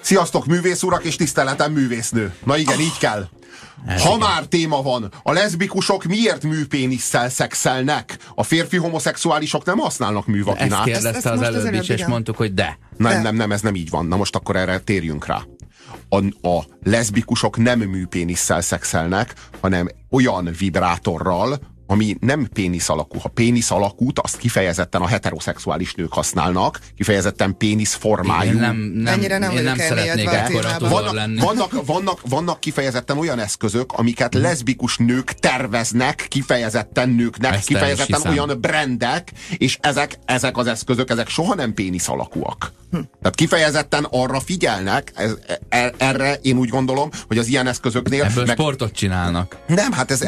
[0.00, 2.34] Sziasztok, művész urak és tiszteletem művésznő.
[2.44, 3.28] Na igen, így kell.
[3.86, 4.18] Ez ha igen.
[4.18, 8.18] már téma van, a leszbikusok miért műpénisszel szexelnek?
[8.34, 10.72] A férfi homoszexuálisok nem használnak művakinát.
[10.72, 12.78] Ezt kérdezte ezt, ezt az előbb is, és mondtuk, hogy de.
[12.96, 13.20] Nem, de.
[13.22, 14.06] nem, nem, ez nem így van.
[14.06, 15.42] Na most akkor erre térjünk rá.
[16.08, 23.18] A, a leszbikusok nem műpénisszel szexelnek, hanem olyan vibrátorral, ami nem pénisz alakú.
[23.18, 28.50] Ha pénisz alakút, azt kifejezetten a heteroszexuális nők használnak, kifejezetten pénisz formájú.
[28.50, 31.40] Én nem, nem, Ennyire nem, én nem szeretnék ekkora vannak, lenni.
[31.40, 34.42] Vannak, vannak, vannak kifejezetten olyan eszközök, amiket hmm.
[34.42, 41.28] leszbikus nők terveznek, kifejezetten nőknek, Ezt kifejezetten olyan brandek, és ezek, ezek az eszközök, ezek
[41.28, 42.72] soha nem pénisz alakúak.
[42.90, 42.98] Hm.
[43.20, 45.32] Tehát kifejezetten arra figyelnek, ez,
[45.68, 48.24] er, erre én úgy gondolom, hogy az ilyen eszközöknél...
[48.24, 49.56] Ebből meg, sportot csinálnak.
[49.66, 50.24] Nem, hát ez,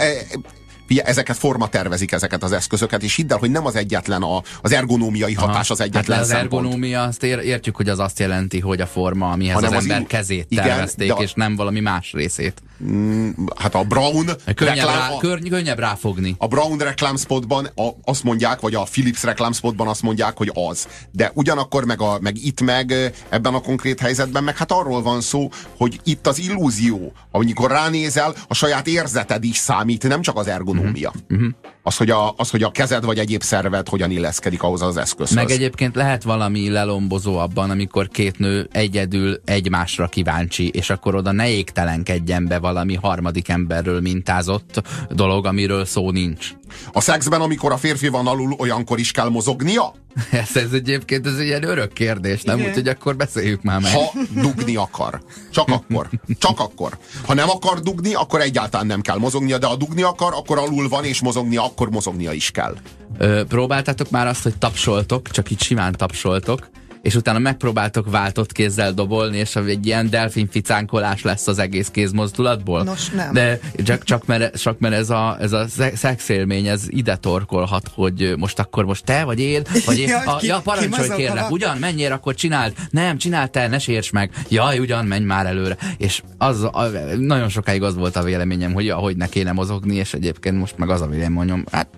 [0.96, 4.42] e, ezeket forma tervezik ezeket az eszközöket, és hidd el, hogy nem az egyetlen a,
[4.62, 6.64] az ergonómiai hatás az egyetlen hát az szempont.
[6.64, 9.90] ergonómia, azt ér, értjük, hogy az azt jelenti, hogy a forma, amihez Hanem az, az
[9.90, 12.62] ember kezét igen, tervezték, a, és nem valami más részét.
[12.84, 14.24] Mm, hát a Brown
[14.54, 16.34] könnyebb, reklám, rá, könny, könnyebb ráfogni.
[16.38, 20.88] A Brown reklámspotban a, azt mondják, vagy a Philips reklámspotban azt mondják, hogy az.
[21.10, 22.94] De ugyanakkor meg, a, meg itt meg
[23.28, 28.34] ebben a konkrét helyzetben meg hát arról van szó, hogy itt az illúzió, amikor ránézel,
[28.48, 31.12] a saját érzeted is számít, nem csak az ergonómia.
[31.28, 31.48] Uh-huh.
[31.88, 35.36] Az, hogy a, az, hogy a kezed vagy egyéb szerved hogyan illeszkedik ahhoz az eszközhöz.
[35.36, 41.32] Meg egyébként lehet valami lelombozó abban, amikor két nő egyedül egymásra kíváncsi, és akkor oda
[41.32, 46.52] ne égtelenkedjen be valami harmadik emberről mintázott dolog, amiről szó nincs.
[46.92, 49.94] A szexben, amikor a férfi van alul, olyankor is kell mozognia?
[50.30, 52.60] Ez, ez egyébként ez egy ilyen örök kérdés, nem?
[52.60, 53.92] Úgyhogy akkor beszéljük már meg.
[53.92, 55.20] Ha dugni akar.
[55.50, 56.08] Csak akkor.
[56.38, 56.98] Csak akkor.
[57.26, 60.88] Ha nem akar dugni, akkor egyáltalán nem kell mozognia, de ha dugni akar, akkor alul
[60.88, 62.76] van, és mozognia, akkor mozognia is kell.
[63.18, 66.68] Ö, próbáltátok már azt, hogy tapsoltok, csak így simán tapsoltok,
[67.02, 72.82] és utána megpróbáltok váltott kézzel dobolni, és egy ilyen delfin ficánkolás lesz az egész kézmozdulatból.
[72.82, 73.32] Nos, nem.
[73.32, 78.34] De csak, csak, mert, csak mert ez a, ez a szexélmény, ez ide torkolhat, hogy
[78.36, 80.06] most akkor most te, vagy én, vagy én.
[80.18, 82.74] Ja, a, ki- ja, parancsolj kérlek, ugyan, menjél, akkor csináld.
[82.90, 84.30] Nem, csináld te, ne sérts meg.
[84.48, 85.76] Jaj, ugyan, menj már előre.
[85.96, 86.86] És az, a,
[87.18, 90.90] nagyon sokáig az volt a véleményem, hogy ahogy ne kéne mozogni, és egyébként most meg
[90.90, 91.88] az a véleményem, hát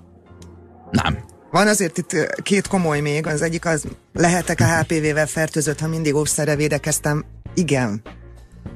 [0.91, 1.19] nem.
[1.51, 6.15] Van azért itt két komoly még, az egyik az, lehetek a HPV-vel fertőzött, ha mindig
[6.15, 7.25] óvszerre védekeztem?
[7.55, 8.03] Igen.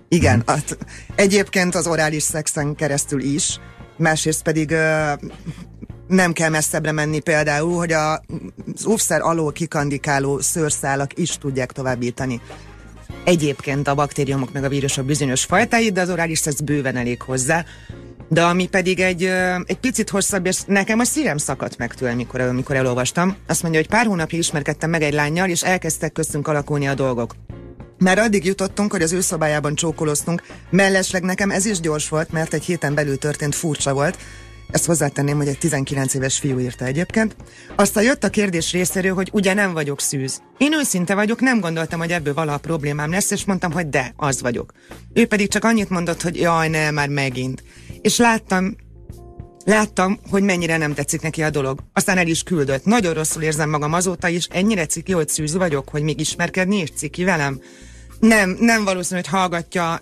[0.08, 0.42] Igen.
[0.46, 0.78] Hát,
[1.14, 3.60] egyébként az orális szexen keresztül is,
[3.96, 5.12] másrészt pedig ö,
[6.08, 8.12] nem kell messzebbre menni például, hogy a,
[8.74, 12.40] az óvszer alól kikandikáló szőrszálak is tudják továbbítani
[13.24, 17.64] egyébként a baktériumok meg a vírusok bizonyos fajtáit, de az orális szex bőven elég hozzá.
[18.28, 19.24] De ami pedig egy,
[19.66, 23.36] egy picit hosszabb, és nekem a szívem szakadt meg tőle, mikor, amikor elolvastam.
[23.46, 27.34] Azt mondja, hogy pár hónapja ismerkedtem meg egy lányjal, és elkezdtek köztünk alakulni a dolgok.
[27.98, 32.54] Már addig jutottunk, hogy az ő szobájában csókoloztunk, mellesleg nekem ez is gyors volt, mert
[32.54, 34.18] egy héten belül történt furcsa volt.
[34.70, 37.36] Ezt hozzátenném, hogy egy 19 éves fiú írta egyébként.
[37.76, 40.42] Aztán jött a kérdés részéről, hogy ugye nem vagyok szűz.
[40.58, 44.40] Én őszinte vagyok, nem gondoltam, hogy ebből valaha problémám lesz, és mondtam, hogy de, az
[44.40, 44.72] vagyok.
[45.12, 47.62] Ő pedig csak annyit mondott, hogy jaj, ne, már megint.
[48.04, 48.76] És láttam,
[49.64, 51.78] Láttam, hogy mennyire nem tetszik neki a dolog.
[51.92, 52.84] Aztán el is küldött.
[52.84, 54.46] Nagyon rosszul érzem magam azóta is.
[54.50, 57.60] Ennyire ciki, hogy szűz vagyok, hogy még ismerkedni is ciki velem.
[58.20, 60.00] Nem, nem valószínű, hogy hallgatja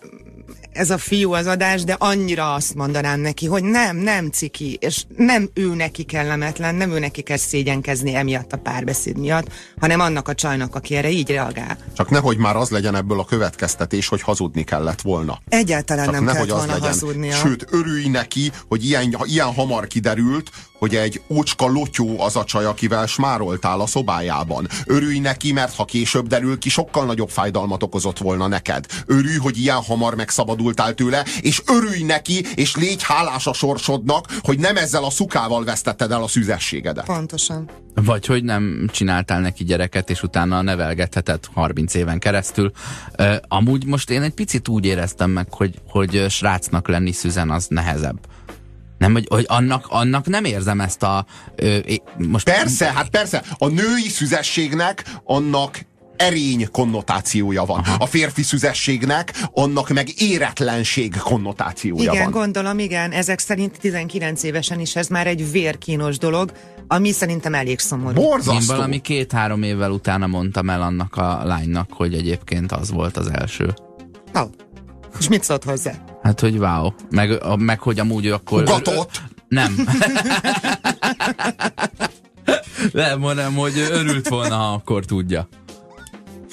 [0.72, 5.04] ez a fiú az adás, de annyira azt mondanám neki, hogy nem, nem ciki, és
[5.16, 9.46] nem ő neki kellemetlen, nem ő neki kell szégyenkezni emiatt a párbeszéd miatt,
[9.80, 11.78] hanem annak a csajnak, aki erre így reagál.
[11.96, 15.40] Csak nehogy már az legyen ebből a következtetés, hogy hazudni kellett volna.
[15.48, 16.98] Egyáltalán Csak nem nehogy kellett az volna legyen.
[16.98, 17.36] hazudnia.
[17.36, 22.64] Sőt, örülj neki, hogy ilyen, ilyen hamar kiderült, hogy egy ócska lotyó az a csaj,
[22.64, 24.68] akivel smároltál a szobájában.
[24.86, 28.86] Örülj neki, mert ha később derül ki, sokkal nagyobb fájdalmat okozott volna neked.
[29.06, 30.14] Örülj, hogy ilyen hamar
[30.62, 35.64] megszabadultál tőle, és örülj neki, és légy hálás a sorsodnak, hogy nem ezzel a szukával
[35.64, 37.04] vesztetted el a szüzességedet.
[37.04, 37.70] Pontosan.
[37.94, 42.72] Vagy hogy nem csináltál neki gyereket, és utána nevelgetheted 30 éven keresztül.
[43.18, 47.66] Uh, amúgy most én egy picit úgy éreztem meg, hogy, hogy srácnak lenni szüzen az
[47.68, 48.18] nehezebb.
[48.98, 51.26] Nem, hogy, hogy annak, annak nem érzem ezt a...
[51.56, 51.78] Ö,
[52.16, 53.42] most Persze, hát persze.
[53.58, 55.78] A női szüzességnek annak
[56.22, 57.78] erény konnotációja van.
[57.78, 57.96] Aha.
[57.98, 62.32] A férfi szüzességnek annak meg éretlenség konnotációja Igen, van.
[62.40, 63.10] gondolom, igen.
[63.10, 66.52] Ezek szerint 19 évesen is ez már egy vérkínos dolog,
[66.88, 68.20] ami szerintem elég szomorú.
[68.20, 68.74] Én Borzasztó.
[68.74, 73.74] valami két-három évvel utána mondtam el annak a lánynak, hogy egyébként az volt az első.
[74.34, 74.50] Oh.
[75.18, 75.92] És mit szólt hozzá?
[76.22, 76.90] Hát, hogy wow.
[77.10, 78.62] Meg, meg hogy amúgy akkor...
[78.62, 79.22] Ugatott?
[79.48, 79.74] Nem.
[82.92, 85.48] nem, hanem, hogy örült volna, ha akkor tudja.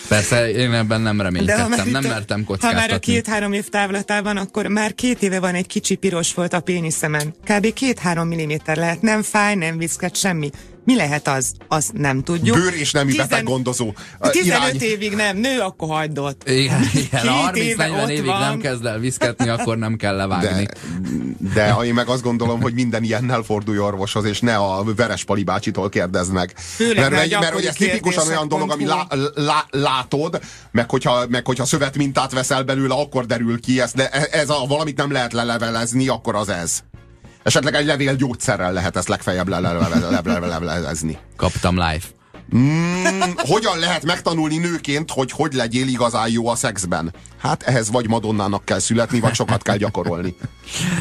[0.10, 3.14] Persze, én ebben nem reménykedtem, nem a- mertem Ha már a kockáztatni.
[3.14, 7.34] két-három év távlatában, akkor már két éve van egy kicsi piros volt a péniszemen.
[7.46, 7.74] Kb.
[7.74, 10.50] két-három milliméter lehet, nem fáj, nem viszket, semmi.
[10.90, 11.54] Mi lehet az?
[11.68, 12.58] Azt nem tudjuk.
[12.58, 13.94] Bőr és nemi Tizen- beteg gondozó.
[14.20, 14.82] 15 Irány.
[14.82, 16.50] évig nem, nő, akkor hagyd ott.
[16.50, 16.82] Igen,
[17.12, 18.40] igen ha Két éve 30-40 ott évig van.
[18.40, 20.66] nem kezd el viszketni, akkor nem kell levágni.
[21.54, 25.44] De, de én meg azt gondolom, hogy minden ilyennel fordulj orvoshoz, és ne a Verespali
[25.44, 26.54] bácsitól kérdezd meg.
[26.58, 30.40] Főleg mert, mert, mert hogy ez tipikusan olyan dolog, ami lá, lá, látod,
[30.72, 33.82] meg hogyha, meg hogyha szövet mintát veszel belőle, akkor derül ki.
[33.82, 36.84] Ez, de ez a valamit nem lehet lelevelezni, akkor az ez.
[37.50, 41.18] Esetleg egy levél gyógyszerrel lehet ezt legfeljebb lelevelezni.
[41.36, 42.04] Kaptam live.
[42.56, 47.14] Mm, hogyan lehet megtanulni nőként, hogy hogy legyél igazán jó a szexben?
[47.38, 50.36] Hát ehhez vagy Madonnának kell születni, vagy sokat kell gyakorolni.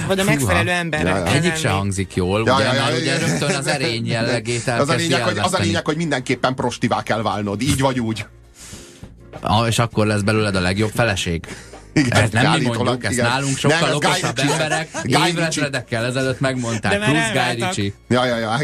[0.06, 1.24] Vagy a megfelelő embernek Ja, ja.
[1.24, 3.26] kell Egyik se hangzik jól, Ja, ugye, ja, ja, mert ja, ugye ja.
[3.26, 7.22] rögtön az erény jellegét az a, lényeg, hogy, az a lényeg, hogy mindenképpen prostivá kell
[7.22, 8.26] válnod, így vagy úgy.
[9.40, 11.46] Ah, és akkor lesz belőled a legjobb feleség.
[11.98, 13.26] Igen, ezt nem mi állítólag, mondjuk, ezt igen.
[13.26, 16.98] nálunk sokkal Nem, okosabb emberek évredredekkel ezelőtt megmondták.
[16.98, 17.74] Plusz Guy elváltak.
[17.74, 17.92] Ritchie.
[18.08, 18.58] Ja, ja, ja,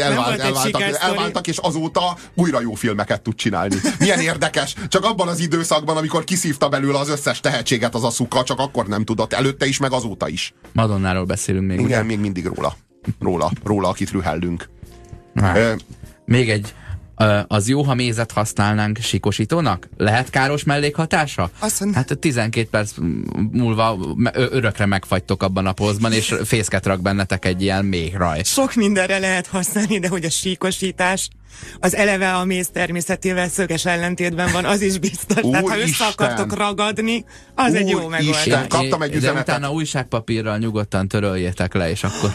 [0.00, 3.76] elvált, elváltak, elváltak, és azóta újra jó filmeket tud csinálni.
[3.98, 8.42] Milyen érdekes, csak abban az időszakban, amikor kiszívta belőle az összes tehetséget az a szuka,
[8.42, 10.54] csak akkor nem tudott, előtte is, meg azóta is.
[10.72, 11.88] Madonnáról beszélünk még, ugye?
[11.88, 12.76] Igen, még mindig róla.
[13.20, 14.68] Róla, róla, akit rühellünk.
[16.24, 16.74] Még egy
[17.46, 19.88] az jó, ha mézet használnánk sikosítónak?
[19.96, 21.50] Lehet káros mellékhatása?
[21.58, 21.96] Azt mondom.
[21.96, 22.92] Hát 12 perc
[23.52, 23.98] múlva
[24.32, 28.42] örökre megfagytok abban a pozban, és fészket rak bennetek egy ilyen még raj.
[28.42, 31.28] Sok mindenre lehet használni, de hogy a síkosítás
[31.80, 35.42] az eleve a méz természetével szöges ellentétben van, az is biztos.
[35.42, 38.46] Úr Tehát ha össze akartok ragadni, az Úr egy jó megoldás.
[38.46, 39.46] Isten, kaptam egy üzenetet.
[39.46, 42.30] De utána újságpapírral nyugodtan töröljétek le, és akkor...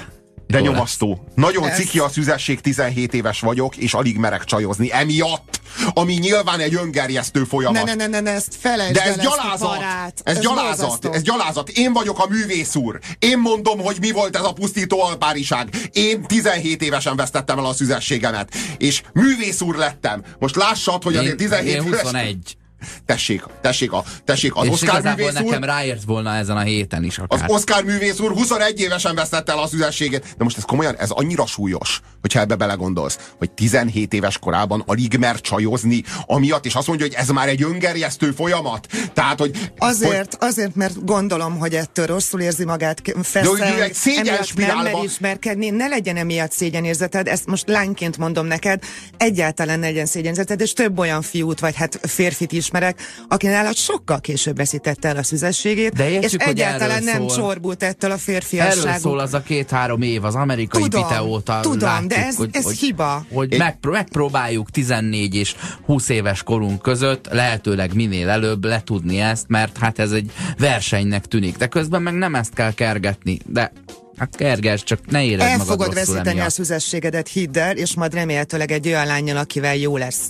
[0.48, 1.10] De Jó nyomasztó.
[1.10, 1.36] Lesz.
[1.36, 1.78] Nagyon Ez...
[1.78, 4.91] ciki a szüzesség, 17 éves vagyok, és alig merek csajozni.
[4.91, 5.60] Emiatt,
[5.94, 7.84] ami nyilván egy öngerjesztő folyamat.
[7.84, 9.84] Ne, ne, ne, ne, ne ezt felejtsd De ez gyalázat.
[10.24, 11.06] Ez, ez gyalázat.
[11.06, 11.70] Ez gyalázat.
[11.70, 13.00] Én vagyok a művész úr.
[13.20, 15.70] Én mondom, hogy mi volt ez a pusztító alpáriság.
[15.91, 18.54] Én 17 évesen vesztettem el a szüzességemet.
[18.78, 20.24] És művész úr lettem.
[20.39, 22.24] Most lássad, hogy azért 17 én 21.
[22.24, 22.62] Éves...
[23.05, 25.34] Tessék, tessék, a, tessék az és Oscar művész úr...
[25.34, 27.43] nekem ráért volna ezen a héten is akár.
[27.43, 30.36] Az Oscar művész úr 21 évesen vesztette el az üzességét.
[30.38, 35.17] De most ez komolyan, ez annyira súlyos, hogyha ebbe belegondolsz, hogy 17 éves korában alig
[35.17, 38.88] mer csajozni, amiatt, és azt mondja, hogy ez már egy öngerjesztő folyamat.
[39.13, 39.71] Tehát, hogy...
[39.77, 40.49] Azért, hogy...
[40.49, 45.88] azért, mert gondolom, hogy ettől rosszul érzi magát feszel, egy szégyen nem mer ismerkedni, ne
[45.88, 48.84] legyen emiatt szégyenérzeted, ezt most lányként mondom neked,
[49.17, 53.76] egyáltalán ne legyen szégyenérzeted, és több olyan fiút, vagy hát férfit is ismerek, aki nálad
[53.76, 57.38] sokkal később veszítette el a szüzességét, De értjük, és egyáltalán nem szól.
[57.38, 58.86] csorbult ettől a férfiasságuk.
[58.86, 62.49] Erről szól az a két-három év, az amerikai tudom, videóta Tudom, látjuk, de ez, hogy,
[62.51, 63.26] ez hogy, hiba.
[63.32, 65.55] Hogy megpró megpróbáljuk 14 és
[65.86, 71.57] 20 éves korunk között lehetőleg minél előbb letudni ezt, mert hát ez egy versenynek tűnik.
[71.57, 73.71] De közben meg nem ezt kell kergetni, de
[74.17, 76.47] Hát kerges, csak ne érezd El magad fogod veszíteni emiatt.
[76.47, 80.30] a szüzességedet, hidd el, és majd remélhetőleg egy olyan lányjal, akivel jó lesz.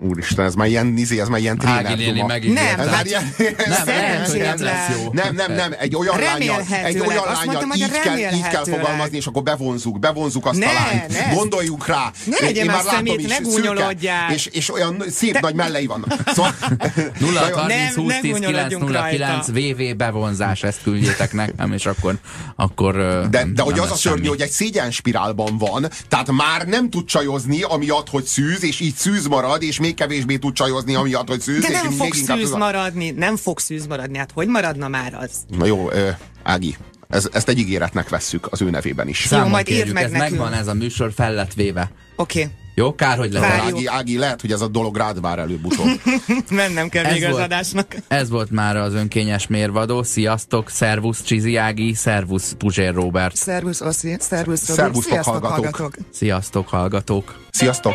[0.00, 2.26] Úristen, ez már ilyen, izé, ez már ilyen tréner duma.
[2.26, 3.34] Nem, ez már ilyen,
[3.68, 5.12] nem, lehet, hogy nem lesz jó.
[5.12, 9.26] Nem, nem, nem, egy olyan lányjal, egy olyan lányjal így, kell, így kell fogalmazni, és
[9.26, 11.08] akkor bevonzuk, bevonzuk azt ne, a lányt.
[11.08, 11.34] Ne.
[11.34, 12.12] Gondoljunk rá.
[12.24, 15.40] Ne legyen én már látom is, ne és, és olyan szép Te...
[15.40, 16.14] nagy mellei vannak.
[16.26, 16.54] Szóval,
[17.18, 22.18] 0 30 20 10 9 0 9 VV bevonzás, ezt küldjétek nekem, és akkor,
[22.56, 22.94] akkor
[23.30, 27.04] De, de hogy az a szörnyű, hogy egy szégyen spirálban van, tehát már nem tud
[27.04, 31.40] csajozni, amiatt, hogy szűz, és így szűz marad, és még kevésbé tud csajozni, amiatt, hogy
[31.40, 31.62] szűz.
[31.62, 35.30] De nem fog szűz maradni, nem fog szűz maradni, hát hogy maradna már az?
[35.48, 35.90] Na jó,
[36.42, 36.76] Ági,
[37.08, 39.24] ez, ezt egy ígéretnek vesszük az ő nevében is.
[39.26, 40.30] Számon jó, majd írd meg ez nekünk.
[40.30, 41.90] megvan ez a műsor, fel lett véve.
[42.16, 42.42] Oké.
[42.42, 42.52] Okay.
[42.74, 43.60] Jó, kár, hogy lehet.
[43.60, 45.86] Ági, Ági, lehet, hogy ez a dolog rád vár előbb-utóbb.
[46.50, 47.96] Mennem kell ez még volt, az adásnak.
[48.08, 50.02] Ez volt már az önkényes mérvadó.
[50.02, 53.36] Sziasztok, szervusz Csizi Ági, szervusz Puzsér Robert.
[53.36, 54.78] Szervusz Oszi, szervusz Robert.
[54.78, 55.76] Szervusztok Sziasztok, hallgatók.
[55.76, 55.94] hallgatók.
[56.12, 57.36] Sziasztok hallgatók.
[57.50, 57.94] Sziasztok.